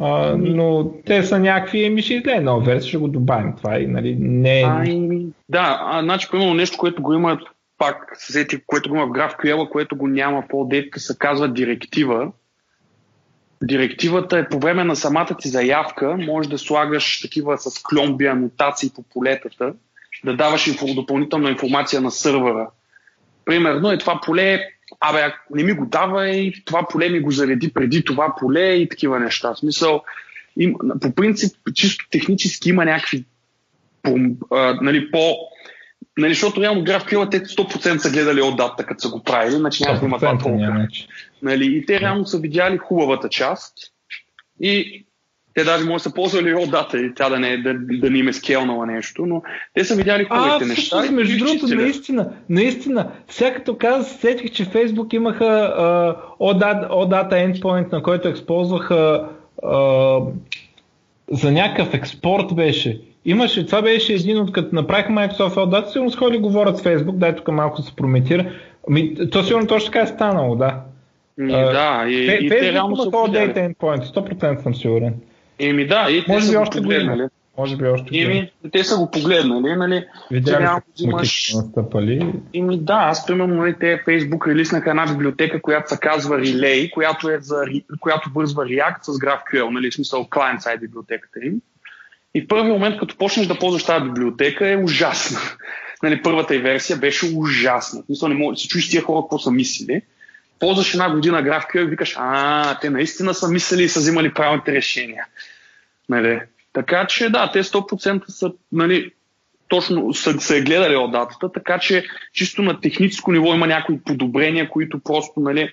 [0.00, 3.56] а, но те са някакви, еми ще излезе нова версия, ще го добавим.
[3.56, 4.64] Това и, нали, не е...
[4.64, 5.00] Ай,
[5.48, 7.38] да, а, значи, примерно нещо, което го има
[7.78, 12.32] пак, съседи, което го има в GraphQL, което го няма в OData, се казва директива.
[13.62, 18.90] Директивата е по време на самата ти заявка, може да слагаш такива с кломби, анотации
[18.94, 19.72] по полетата,
[20.24, 22.68] да даваш инфо, допълнителна информация на сървъра.
[23.44, 24.60] Примерно е това поле
[25.00, 28.88] абе, не ми го дава и това поле ми го зареди преди това поле и
[28.88, 29.54] такива неща.
[29.54, 30.02] В смисъл,
[30.56, 33.24] им, по принцип, чисто технически има някакви
[34.02, 34.18] по,
[34.50, 35.36] а, нали, по
[36.18, 39.82] Нали, защото реално GraphQL те 100% са гледали от дата, като са го правили, значи
[39.82, 40.88] няма да има това толкова.
[41.42, 43.74] Нали, и те реално са видяли хубавата част
[44.60, 45.04] и
[45.58, 48.18] те даже може да са ползвали от дата и тя да не, да, да не
[48.18, 49.42] им е скелнала нещо, но
[49.74, 51.02] те са видяли хубавите а, неща.
[51.08, 56.16] А, между другото, наистина, наистина, сега като каза, сетих, че Facebook имаха uh,
[56.90, 59.28] OData endpoint, на който използваха
[59.62, 60.32] uh,
[61.30, 63.00] за някакъв експорт беше.
[63.24, 67.36] Имаше, това беше един от като направиха Microsoft OData, сигурно сходи говорят с Facebook, дай
[67.36, 68.50] тук малко се прометира.
[68.88, 70.80] Ми, то сигурно точно така е станало, да.
[71.38, 75.14] Ми, да, и, Фе, и те реално са Endpoint, 100% съм сигурен.
[75.58, 77.22] Еми да, и те Може са би още погледнали.
[77.58, 80.06] Може би още Еми, те са го погледнали, нали?
[80.30, 81.52] Видяли са имаш...
[81.54, 82.32] настъпали.
[82.54, 87.30] Еми да, аз примерно нали, те Facebook релиснаха една библиотека, която се казва Relay, която,
[87.30, 87.64] е за,
[88.00, 91.60] която вързва React с GraphQL, нали, в смисъл client-side библиотеката им.
[92.34, 95.38] И в първи момент, като почнеш да ползваш тази библиотека, е ужасна.
[96.02, 98.02] нали, първата и версия беше ужасна.
[98.08, 100.02] Мисля, не мога да се чуеш тия хора какво са мислили.
[100.58, 104.72] Ползваш една година GraphQL и викаш, а, те наистина са мислили и са взимали правилните
[104.72, 105.26] решения.
[106.08, 106.40] Нали?
[106.72, 109.12] Така че да, те 100% са нали,
[109.68, 114.00] точно са, са е гледали от датата, така че чисто на техническо ниво има някои
[114.00, 115.72] подобрения, които просто нали,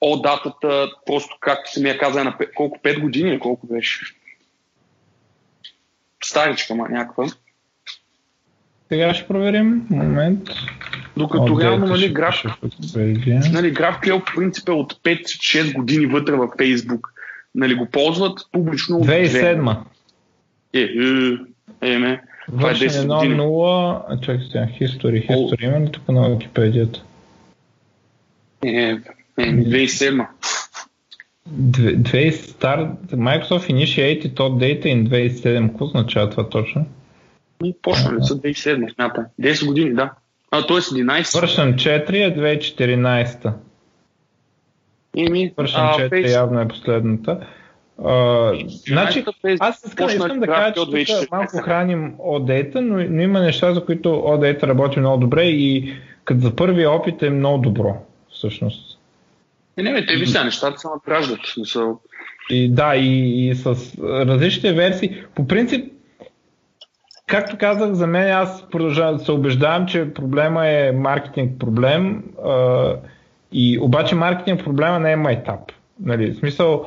[0.00, 4.00] от датата, просто както се ми е каза, на колко 5 години или колко беше?
[6.24, 7.26] Старичка, ма някаква.
[8.88, 9.86] Сега ще проверим.
[9.90, 10.48] Момент.
[11.18, 12.44] Докато реално, нали, граф,
[12.94, 17.00] нали, GraphQL по принцип е от 5-6 години вътре във Facebook.
[17.54, 19.76] Нали, го ползват публично от 2007.
[20.74, 22.22] Е, е, е, ме.
[22.46, 23.40] Това е 10 години.
[23.40, 27.02] 0, чакай сега, history, history, има ли тук на Википедията?
[28.64, 28.98] Е,
[29.38, 30.26] е, 2007.
[31.46, 35.68] Две, стар, Microsoft Initiated от Data in 2007.
[35.68, 36.86] Какво означава това точно?
[37.64, 39.24] И почнали са 2007, смятам.
[39.40, 40.12] 10 години, да.
[40.50, 40.76] А, т.е.
[40.76, 41.22] 11.
[41.22, 43.52] Свършен 4 е 2014.
[45.16, 46.32] Ими, Свършен 4 фейс...
[46.32, 47.46] явно е последната.
[48.04, 48.52] А,
[48.88, 49.24] значи,
[49.60, 53.84] аз искам, искам да кажа, че тук малко храним OData, но, но има неща, за
[53.84, 55.94] които OData работи много добре и
[56.24, 57.96] като за първи опит е много добро,
[58.30, 58.98] всъщност.
[59.78, 61.40] И не, не, те ви сега нещата се надграждат.
[61.54, 62.00] Смисъл.
[62.50, 63.66] И да, и, и с
[64.02, 65.22] различните версии.
[65.34, 65.92] По принцип,
[67.28, 72.24] както казах, за мен аз продължавам да се убеждавам, че проблема е маркетинг проблем.
[72.44, 72.94] А,
[73.52, 75.60] и обаче маркетинг проблема не е майтап.
[76.00, 76.86] Нали, в смисъл,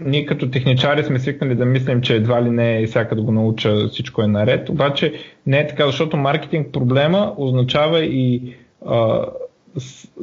[0.00, 3.32] ние като техничари сме свикнали да мислим, че едва ли не и всяка да го
[3.32, 5.14] науча всичко е наред, обаче
[5.46, 8.54] не е така, защото маркетинг проблема означава и
[8.86, 9.26] а,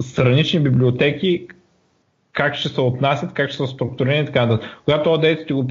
[0.02, 1.48] странични библиотеки,
[2.34, 4.70] как ще се отнасят, как ще са структурирани и така нататък.
[4.86, 5.68] Когато ODS ти го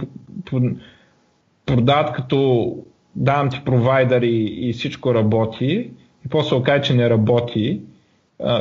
[1.66, 2.70] продават като
[3.16, 5.90] давам ти провайдер и, и всичко работи,
[6.26, 7.80] и после окаже, че не работи,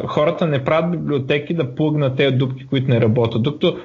[0.07, 3.43] хората не правят библиотеки да плъгнат тези дупки, които не работят.
[3.43, 3.77] Докато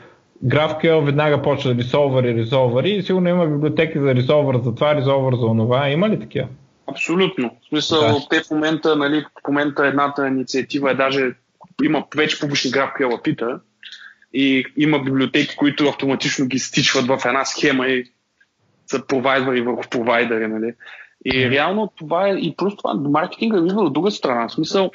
[0.46, 5.34] GraphQL веднага почва да резолвъри, резолвъри и сигурно има библиотеки за резолвър за това, резолвър
[5.36, 5.88] за онова.
[5.88, 6.46] Има ли такива?
[6.86, 7.56] Абсолютно.
[7.62, 8.26] В смисъл, да.
[8.30, 11.34] те в момента, нали, в момента едната инициатива е даже
[11.84, 13.60] има вече публични GraphQL апита
[14.34, 18.04] и има библиотеки, които автоматично ги стичват в една схема и
[18.90, 20.48] са провайдери върху провайдери.
[20.48, 20.74] Нали.
[21.24, 24.48] И реално това е и просто това маркетинга е от друга страна.
[24.48, 24.90] В смисъл,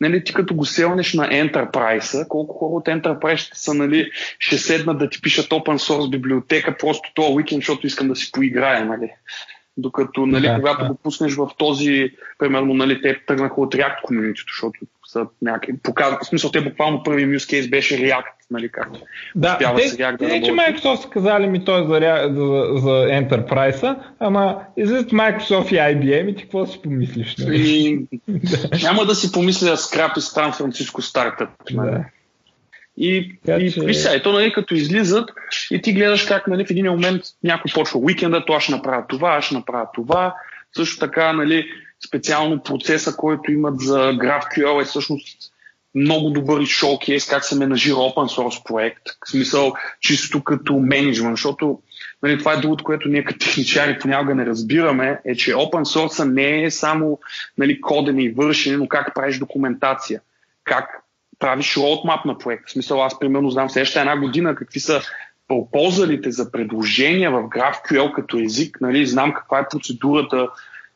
[0.00, 4.58] нали, ти като го селнеш на Enterprise, колко хора от Enterprise ще са, нали, ще
[4.58, 8.84] седнат да ти пишат open source библиотека просто този уикенд, защото искам да си поиграя,
[8.84, 9.10] нали.
[9.80, 10.88] Докато, нали, да, когато да.
[10.88, 16.18] го пуснеш в този, примерно, нали, те тръгнаха от React Community, защото са някакви, показва,
[16.22, 18.88] в смисъл, те буквално първи use case беше React, нали, как
[19.34, 21.94] да, те, сега да не, че Microsoft са казали ми той за,
[22.34, 27.36] за, за Enterprise, ама излизат Microsoft и IBM и ти какво си помислиш?
[27.36, 27.58] Нали?
[28.28, 31.48] И, няма да си помисля скрап и Сан Франциско стартъп.
[31.72, 32.04] Да.
[33.00, 33.80] И, така, и че...
[33.80, 35.30] виж сега, ето, нали, като излизат
[35.70, 39.04] и ти гледаш как нали, в един момент някой почва уикенда, то аз ще направя
[39.08, 40.34] това, аз ще направя това.
[40.76, 41.66] Също така, нали,
[42.06, 45.52] специално процеса, който имат за GraphQL е всъщност
[45.94, 51.78] много добър шоукейс как се менажира open source проект, в смисъл чисто като менеджмент, защото
[52.22, 56.24] нали, това е другото, което ние като техничари понякога не разбираме, е, че open source
[56.24, 57.18] не е само
[57.58, 60.20] нали, кодене и вършене, но как правиш документация,
[60.64, 61.02] как
[61.38, 62.68] правиш roadmap на проект.
[62.68, 65.00] В смисъл, аз примерно знам следващата една година какви са
[65.72, 70.48] ползвалите за предложения в GraphQL като език, нали, знам каква е процедурата,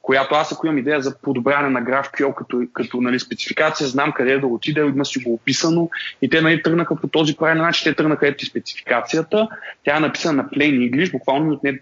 [0.03, 4.39] която аз ако имам идея за подобряване на GraphQL като, като нали, спецификация, знам къде
[4.39, 5.91] да отида, има си го описано
[6.23, 9.49] и те нали, тръгнаха по този правилен начин, те тръгнаха ето спецификацията,
[9.85, 11.79] тя е написана на plain English, буквално от не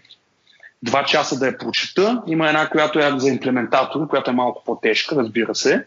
[0.83, 2.21] два часа да я прочета.
[2.27, 5.85] Има една, която е за имплементатор, която е малко по-тежка, разбира се.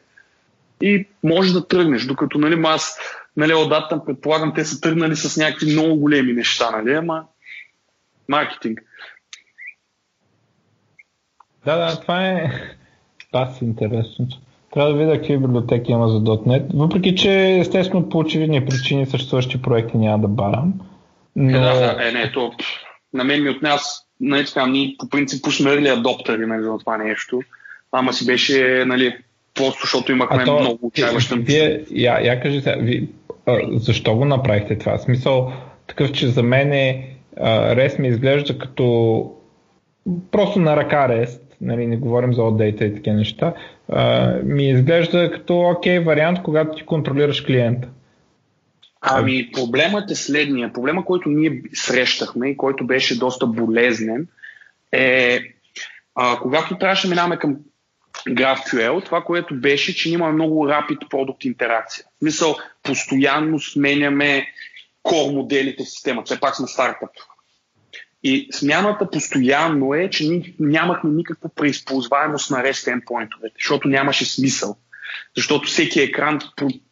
[0.84, 2.98] И може да тръгнеш, докато нали, аз
[3.36, 7.24] нали, отдатъм, предполагам, те са тръгнали с някакви много големи неща, нали, ама
[8.28, 8.80] маркетинг.
[11.64, 12.50] Да, да, това е
[13.32, 14.28] пас интересно.
[14.74, 19.62] Трябва да видя какви библиотеки има за .NET, въпреки че естествено по очевидни причини съществуващи
[19.62, 20.74] проекти няма да барам.
[21.36, 21.58] Но...
[21.58, 22.52] Е, да, да, е, не, то
[23.12, 26.96] на мен ми от нас, нали, така, ние по принцип early адоптери нали, за това
[26.96, 27.40] нещо,
[27.92, 29.16] ама си беше, нали,
[29.54, 31.34] просто защото имахме то, много учаващи.
[31.38, 33.08] Вие, я, я кажи сега, ви,
[33.46, 34.98] а, защо го направихте това?
[34.98, 35.52] Смисъл
[35.86, 39.30] такъв, че за мен е, а, ми изглежда като
[40.30, 43.54] просто на ръка REST, нали, не говорим за OData и такива неща,
[43.88, 47.88] а, ми изглежда като окей вариант, когато ти контролираш клиента.
[49.00, 50.72] Ами проблемът е следния.
[50.72, 54.26] Проблема, който ние срещахме и който беше доста болезнен
[54.92, 55.40] е
[56.14, 57.56] а, когато трябваше да минаваме към
[58.28, 62.04] GraphQL, това, което беше, че имаме много rapid продукт интеракция.
[62.04, 64.46] В смисъл, постоянно сменяме
[65.04, 66.26] core моделите в системата.
[66.26, 67.10] Все пак сме стартъп.
[68.22, 74.76] И смяната постоянно е, че ние нямахме никаква преизползваемост на REST endpoint защото нямаше смисъл.
[75.36, 76.38] Защото всеки екран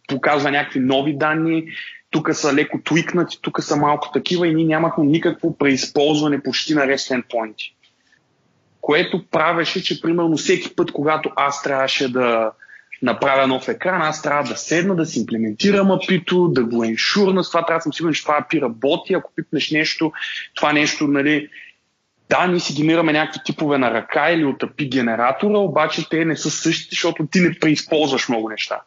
[0.08, 1.64] показва някакви нови данни,
[2.10, 6.86] тук са леко твикнати, тук са малко такива и ние нямахме никакво преизползване почти на
[6.86, 7.56] REST endpoint.
[8.82, 12.52] Което правеше, че примерно всеки път, когато аз трябваше да,
[13.02, 17.50] направя нов екран, аз трябва да седна, да си имплементирам апито, да го еншурна, с
[17.50, 20.12] това трябва да съм сигурен, че това API работи, ако пипнеш нещо,
[20.54, 21.48] това нещо, нали,
[22.30, 26.36] да, ние си генерираме някакви типове на ръка или от API генератора, обаче те не
[26.36, 28.80] са същите, защото ти не преизползваш много неща.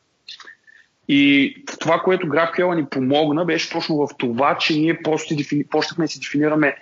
[1.07, 5.35] И това, което GraphQL ни помогна, беше точно в това, че ние просто
[5.69, 6.75] почнахме да си дефинираме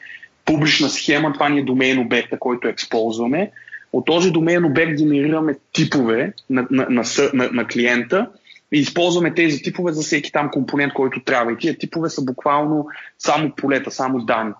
[0.46, 3.52] публична схема, това ни е домейн обекта, който използваме
[3.94, 8.30] от този домен обект генерираме типове на, на, на, на, на клиента
[8.74, 11.52] и използваме тези типове за всеки там компонент, който трябва.
[11.52, 12.88] И тия типове са буквално
[13.18, 14.54] само полета, само данни.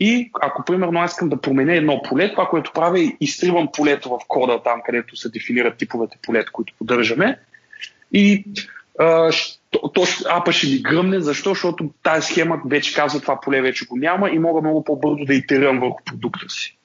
[0.00, 4.08] И ако примерно аз искам да променя едно поле, това, което правя е изтривам полето
[4.08, 7.38] в кода там, където се дефинират типовете полета, които поддържаме.
[8.12, 8.44] И
[9.00, 9.30] а,
[9.70, 11.20] то, апа ще ми гръмне.
[11.20, 11.50] Защо?
[11.50, 15.34] Защото тази схема вече казва това поле вече го няма и мога много по-бързо да
[15.34, 16.76] итерирам върху продукта си.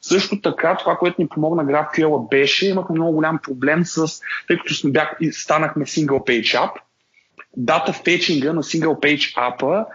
[0.00, 4.92] Също така, това, което ни помогна GraphQL беше, имахме много голям проблем с, тъй като
[4.92, 6.70] бях, станахме single page app,
[7.56, 9.86] дата фетчинга на single page app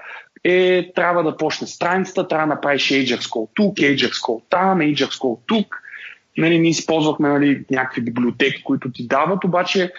[0.44, 5.10] е, трябва да почне страницата, трябва да направиш Ajax call тук, Ajax call там, Ajax
[5.10, 5.80] call тук.
[6.38, 9.92] Нали, ние използвахме нали, някакви библиотеки, които ти дават, обаче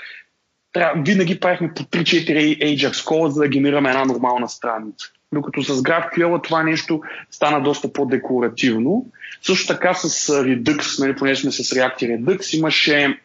[0.96, 5.06] винаги правихме по 3-4 Ajax call, за да генерираме една нормална страница.
[5.32, 7.00] Докато с GraphQL това нещо
[7.30, 9.06] стана доста по-декоративно.
[9.42, 13.18] Също така с Redux, нали, понеже сме с React и Redux, имаше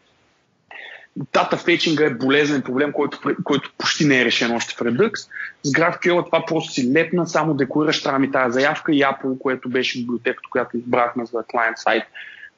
[1.34, 5.12] дата фетчинга е болезнен проблем, който, който почти не е решен още в Redux.
[5.64, 10.00] С GraphQL това просто си лепна, само декорираш ми тази заявка и Apple, което беше
[10.00, 12.04] библиотеката, която избрахме за клиент сайт.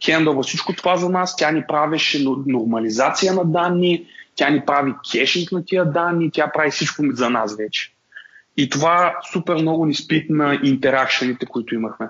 [0.06, 5.52] Хендълва всичко това за нас, тя ни правеше нормализация на данни, тя ни прави кешинг
[5.52, 7.94] на тия данни, тя прави всичко за нас вече.
[8.58, 12.08] И това супер много ни спитна интеракшените, които имахме.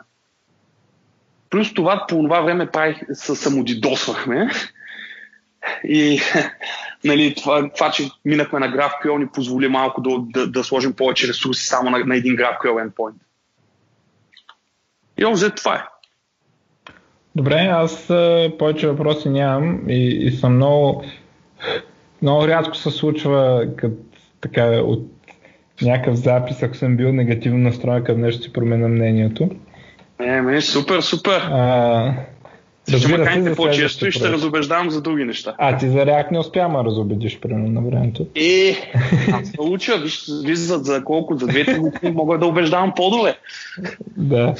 [1.49, 4.49] Плюс това по това време правих, самодидосвахме.
[5.83, 6.21] И
[7.03, 11.27] нали, това, това, че минахме на GraphQL ни позволи малко да, да, да сложим повече
[11.27, 13.13] ресурси само на, на един GraphQL endpoint.
[15.17, 15.90] И общо това е.
[17.35, 18.07] Добре, аз
[18.59, 21.03] повече въпроси нямам и, и съм много,
[22.21, 23.95] много рядко се случва като
[24.41, 25.07] така от
[25.81, 29.49] някакъв запис, ако съм бил негативно настроен към нещо, си променя мнението.
[30.19, 31.41] Е, ме, супер, супер.
[31.51, 32.13] А,
[32.97, 35.55] ще ме каните по-често и ще разобеждавам за други неща.
[35.57, 38.27] А, ти за React не успя ма разобедиш, примерно, на времето.
[38.35, 38.75] Е,
[39.33, 43.37] аз се уча, виж, виж за, за колко, за двете години мога да убеждавам по-добре.
[44.17, 44.55] да.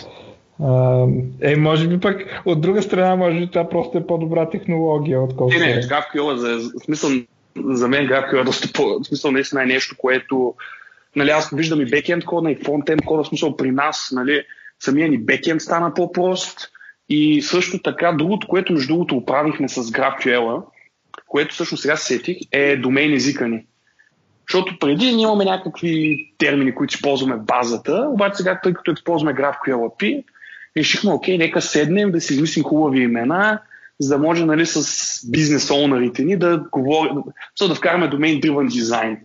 [1.42, 5.60] Е, може би пък, от друга страна, може би това просто е по-добра технология, отколкото...
[5.60, 7.10] Не, не, GraphQL, за, в смисъл,
[7.66, 9.04] за мен GraphQL е доста по...
[9.04, 10.56] Смисъл, наистина е нещо, което
[11.16, 14.44] нали, аз виждам и бекенд кода и фронтенд кода, в смисъл при нас, нали,
[14.80, 16.72] самия ни бекенд стана по-прост
[17.10, 20.64] и също така другото, което между другото оправихме с GraphQL,
[21.28, 23.66] което също сега се сетих, е домейн езика ни.
[24.50, 29.36] Защото преди ние имаме някакви термини, които използваме в базата, обаче сега, тъй като използваме
[29.36, 30.24] GraphQL API,
[30.78, 33.60] решихме, окей, нека седнем да си измислим хубави имена,
[34.00, 37.16] за да може нали, с бизнес оунерите ни да говорим,
[37.68, 39.18] да вкараме домейн driven дизайн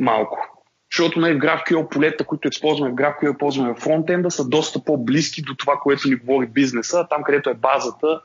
[0.00, 0.38] малко.
[0.92, 5.42] защото нали, в GraphQL полета, които използваме в GraphQL, ползваме в фронтенда, са доста по-близки
[5.42, 7.06] до това, което ни говори бизнеса.
[7.10, 8.20] Там, където е базата,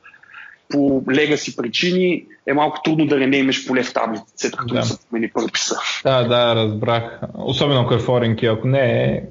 [0.69, 4.83] по легаси причини е малко трудно да не имаш поле в таблицата, след като да.
[4.83, 5.75] са промени пърписа.
[6.03, 7.19] Да, да, разбрах.
[7.33, 9.23] Особено ако е форенки, ако не е,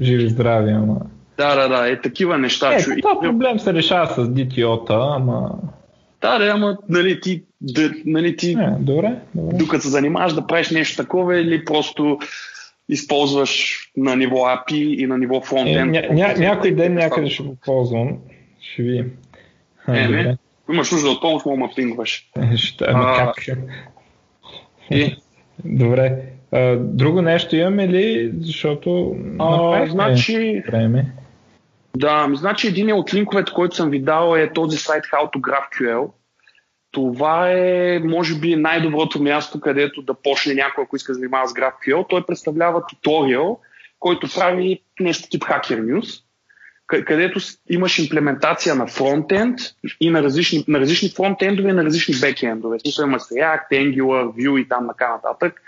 [0.00, 0.96] живи здрави, ама...
[1.42, 2.74] Да, да, да, е такива неща.
[2.74, 2.90] Е, чу...
[2.96, 5.50] това проблем се решава с DTO-та, ама...
[6.20, 9.56] Да, да, ама нали, ти, да, нали, ти е, добре, добре.
[9.56, 12.18] докато се занимаваш да правиш нещо такова или просто
[12.88, 15.96] използваш на ниво API и на ниво фронтенд.
[15.96, 18.18] Е, ня, ня, някой ден някъде ще го ползвам.
[18.60, 18.98] Ще ви.
[19.88, 20.36] Е, не.
[20.72, 22.30] Имаш нужда от помощ, мога ма пингваш.
[22.56, 23.58] Ще, ама как?
[24.90, 25.16] И?
[25.64, 26.22] Добре.
[26.52, 28.32] А, друго нещо имаме ли?
[28.40, 31.06] Защото а, значи, време.
[31.96, 36.10] Да, значи един от линковете, който съм ви дал е този сайт How to GraphQL.
[36.90, 41.52] Това е, може би, най-доброто място, където да почне някой, ако иска да занимава с
[41.52, 42.08] GraphQL.
[42.08, 43.60] Той представлява туториал,
[43.98, 46.22] който прави нещо тип Hacker News
[46.86, 47.40] където
[47.70, 49.58] имаш имплементация на фронтенд
[50.00, 52.78] и на различни, на различни фронтендове и на различни бекендове.
[52.78, 55.60] Смисъл имаш React, Angular, Vue и там така нататък.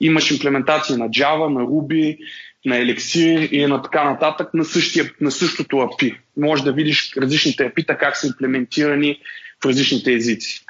[0.00, 2.18] Имаш имплементация на Java, на Ruby,
[2.64, 6.16] на Elixir и на така нататък на, същия, на същото API.
[6.36, 9.18] Може да видиш различните API как са имплементирани
[9.62, 10.64] в различните езици.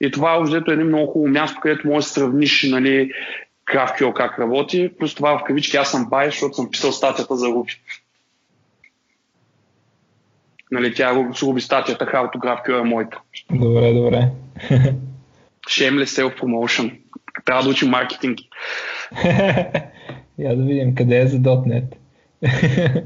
[0.00, 3.10] И това е един много хубаво място, където можеш да сравниш нали,
[3.72, 4.90] GraphQL как работи.
[4.98, 7.78] Плюс това в кавички аз съм бай, защото съм писал статията за Ruby.
[10.70, 13.20] Нали, тя ще губи статията How to GraphQL е моята.
[13.50, 14.28] Добре, добре.
[15.68, 17.00] Shameless self-promotion.
[17.44, 18.38] Трябва да учим маркетинг.
[20.38, 21.84] Я да видим къде е за .NET.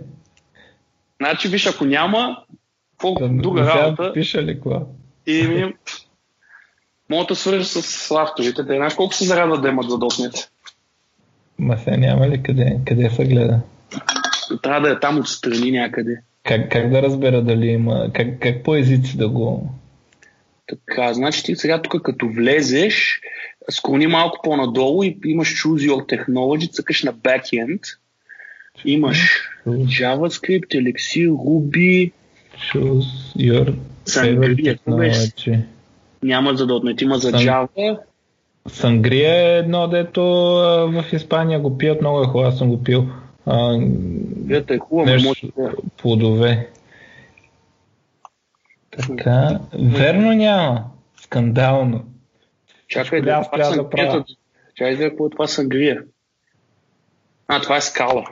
[1.21, 2.45] значи, виж, ако няма,
[2.91, 4.13] какво да, друга работа...
[4.13, 4.81] Пиша ли кога?
[5.27, 5.75] И ми...
[7.11, 8.67] Мога да свържа с авторите.
[8.67, 10.49] Те знаеш колко се зарадват да имат за .NET?
[11.59, 12.81] Ма се няма ли къде?
[12.87, 13.61] Къде се гледа?
[14.63, 16.21] Трябва да е там отстрани някъде.
[16.45, 19.71] Как, как да разбера дали има, как, как по езици да го...
[20.67, 23.21] Така, значи ти сега тук като влезеш,
[23.71, 27.81] склони малко по-надолу и имаш Choose Your Technology, цъкаш на Backend,
[28.85, 32.13] имаш JavaScript, Elixir, Ruby,
[32.73, 33.75] Choose Your
[34.07, 35.61] Technology.
[36.23, 37.99] Няма за .NET, има за Java.
[38.69, 40.23] Сангрия е едно, дето
[40.93, 43.09] в Испания го пият много е хубаво, аз съм го пил.
[43.47, 43.79] А,
[44.69, 45.73] е хубава, нещо, може да...
[45.97, 46.69] Плодове.
[48.91, 50.85] Така, верно няма.
[51.21, 52.05] Скандално.
[52.89, 54.25] Чакай да, това правя.
[54.75, 56.05] Чакай да, какво това съм грия.
[57.49, 58.27] А, това е скала.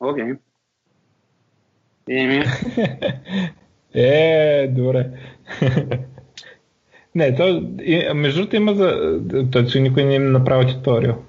[0.00, 0.24] Окей.
[0.24, 0.38] Okay.
[2.08, 2.44] Еми.
[3.94, 5.10] е, добре.
[7.14, 7.62] не, то,
[8.14, 9.18] между другото има за...
[9.52, 11.22] Той никой не им направи туториал.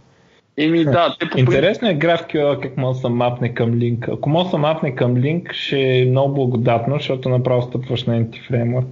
[0.58, 4.08] Еми да, те по Интересно е GraphQL как може да се мапне към линк.
[4.08, 8.22] Ако може да се мапне към линк, ще е много благодатно, защото направо стъпваш на
[8.22, 8.88] NT фреймворк.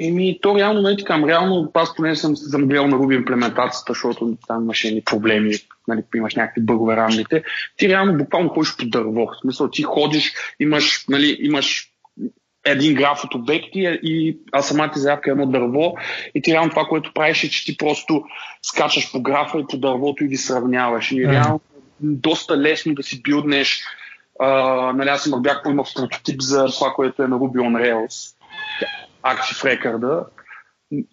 [0.00, 1.22] Еми, то реално не е така.
[1.26, 5.54] Реално аз поне съм, съм гледал на Ruby имплементацията, защото там имаше ни проблеми,
[5.88, 7.42] нали, имаш някакви бъгове рамните.
[7.76, 9.26] Ти реално буквално ходиш по дърво.
[9.26, 11.90] В смисъл, ти ходиш, имаш, нали, имаш
[12.64, 15.94] един граф от обекти и а самата заявка е едно дърво
[16.34, 18.24] и ти реално това, което правиш е, че ти просто
[18.62, 21.12] скачаш по графа и по дървото и ги сравняваш.
[21.12, 21.60] И реално
[22.00, 23.82] доста лесно да си билднеш
[24.40, 28.34] Uh, нали, аз имах, бях имах прототип за това, което е на Ruby on Rails,
[29.24, 30.24] Active Record.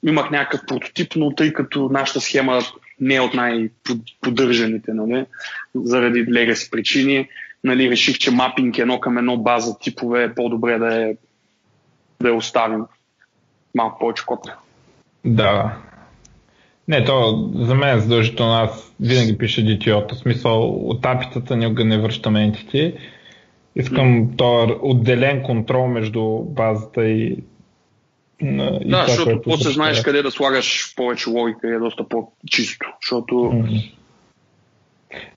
[0.04, 2.60] Имах някакъв прототип, но тъй като нашата схема
[3.00, 5.26] не е от най-поддържаните, нали,
[5.76, 7.30] заради legacy причини,
[7.64, 11.16] нали, реших, че мапинг едно към едно база типове е по-добре да е
[12.22, 12.84] да я оставим
[13.76, 14.40] малко повече код.
[15.26, 15.78] Да.
[16.88, 18.54] Не, то за мен е задължително.
[18.54, 20.14] Аз винаги пиша DTO.
[20.14, 22.94] В смисъл, от апитата никога не връщам ентити.
[23.76, 24.38] Искам mm.
[24.38, 27.38] този отделен контрол между базата и
[28.42, 32.88] и да, това, защото после знаеш къде да слагаш повече логика и е доста по-чисто.
[33.02, 33.92] Защото mm-hmm.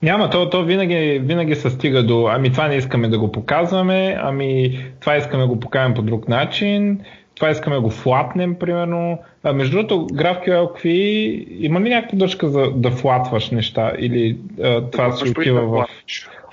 [0.01, 4.17] Няма, то, то винаги, винаги се стига до, ами това не искаме да го показваме,
[4.21, 6.99] ами това искаме да го покажем по друг начин,
[7.35, 9.19] това искаме да го флатнем, примерно.
[9.43, 14.89] А, между другото, GraphQL какви, има ли някаква дъжка за да флатваш неща или а,
[14.89, 15.85] това се отива в...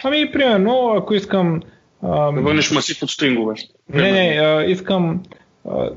[0.05, 1.63] Ами, примерно, ако искам...
[2.03, 3.55] А, да върнеш масив от стрингове.
[3.95, 5.23] Не, не, а, искам
[5.71, 5.91] а,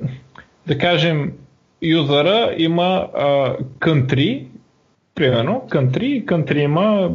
[0.68, 1.34] да кажем,
[1.82, 4.46] юзера има а, country
[5.16, 7.12] примерно, country, country има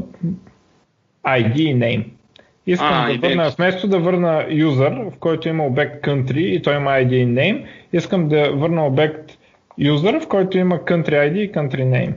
[1.27, 2.05] ID и name.
[2.67, 6.77] Искам а, да върна, вместо да върна user, в който има обект country и той
[6.77, 9.39] има ID и name, искам да върна обект
[9.81, 12.13] user, в който има country ID и country name.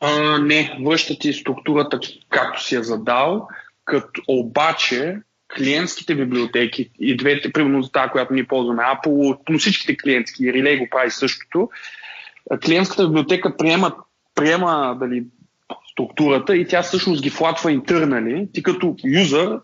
[0.00, 3.48] А, не, връща ти структурата както си я задал,
[3.84, 5.16] като обаче
[5.56, 10.78] клиентските библиотеки и двете, примерно тази, която ние ползваме, Apple, но всичките клиентски, и Relay
[10.78, 11.70] го прави същото,
[12.64, 13.92] клиентската библиотека приема,
[14.34, 15.24] приема дали,
[15.92, 18.48] структурата и тя всъщност ги флатва интернали.
[18.52, 19.58] Ти като юзър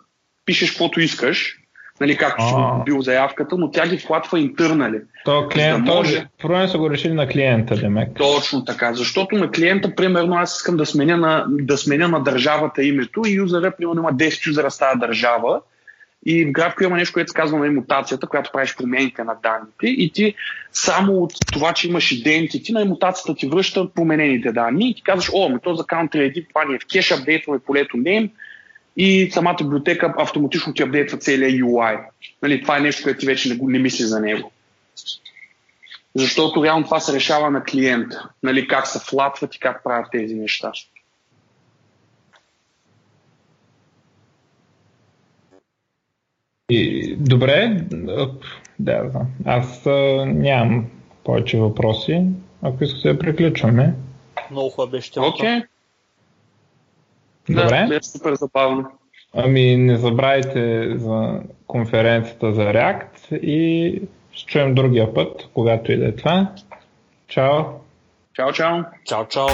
[0.45, 1.59] пишеш каквото искаш,
[2.01, 2.55] нали, както си
[2.85, 5.01] бил заявката, но тя ги флатва интернали.
[5.25, 6.27] То клиент, да може...
[6.39, 8.09] проблем са го решили на клиента, Демек.
[8.19, 12.85] Точно така, защото на клиента, примерно, аз искам да сменя на, да сменя на държавата
[12.85, 15.61] името и юзера, примерно, има 10 юзера с тази държава
[16.27, 19.87] и в GraphQL има нещо, което се казва на имутацията, която правиш промените на данните
[19.87, 20.35] и ти
[20.73, 25.31] само от това, че имаш идентити, на имутацията ти връща променените данни и ти казваш,
[25.35, 28.31] о, ами то за Country ID, това ни е в кеш, апдейтваме полето name
[28.97, 31.99] и самата библиотека автоматично ти апдейтва целият UI.
[32.43, 34.53] Нали, това е нещо, което ти вече не, не мисли за него.
[36.15, 38.29] Защото реално това се решава на клиента.
[38.43, 40.73] Нали, как се флатват и как правят тези неща.
[46.73, 47.85] И, добре,
[48.79, 49.21] да, да.
[49.45, 50.87] Аз а, нямам
[51.25, 52.25] повече въпроси.
[52.63, 53.95] Ако искате да приключваме.
[54.51, 55.49] Много хубава беше Окей.
[55.49, 55.65] Okay.
[57.49, 57.87] Добре.
[57.89, 58.85] Да, е супер забавно.
[59.35, 66.07] Ами не забравяйте за конференцията за React и ще чуем другия път, когато и да
[66.07, 66.53] е това.
[67.29, 67.65] Чао!
[68.33, 68.79] Чао, чао!
[69.05, 69.49] Чао, чао!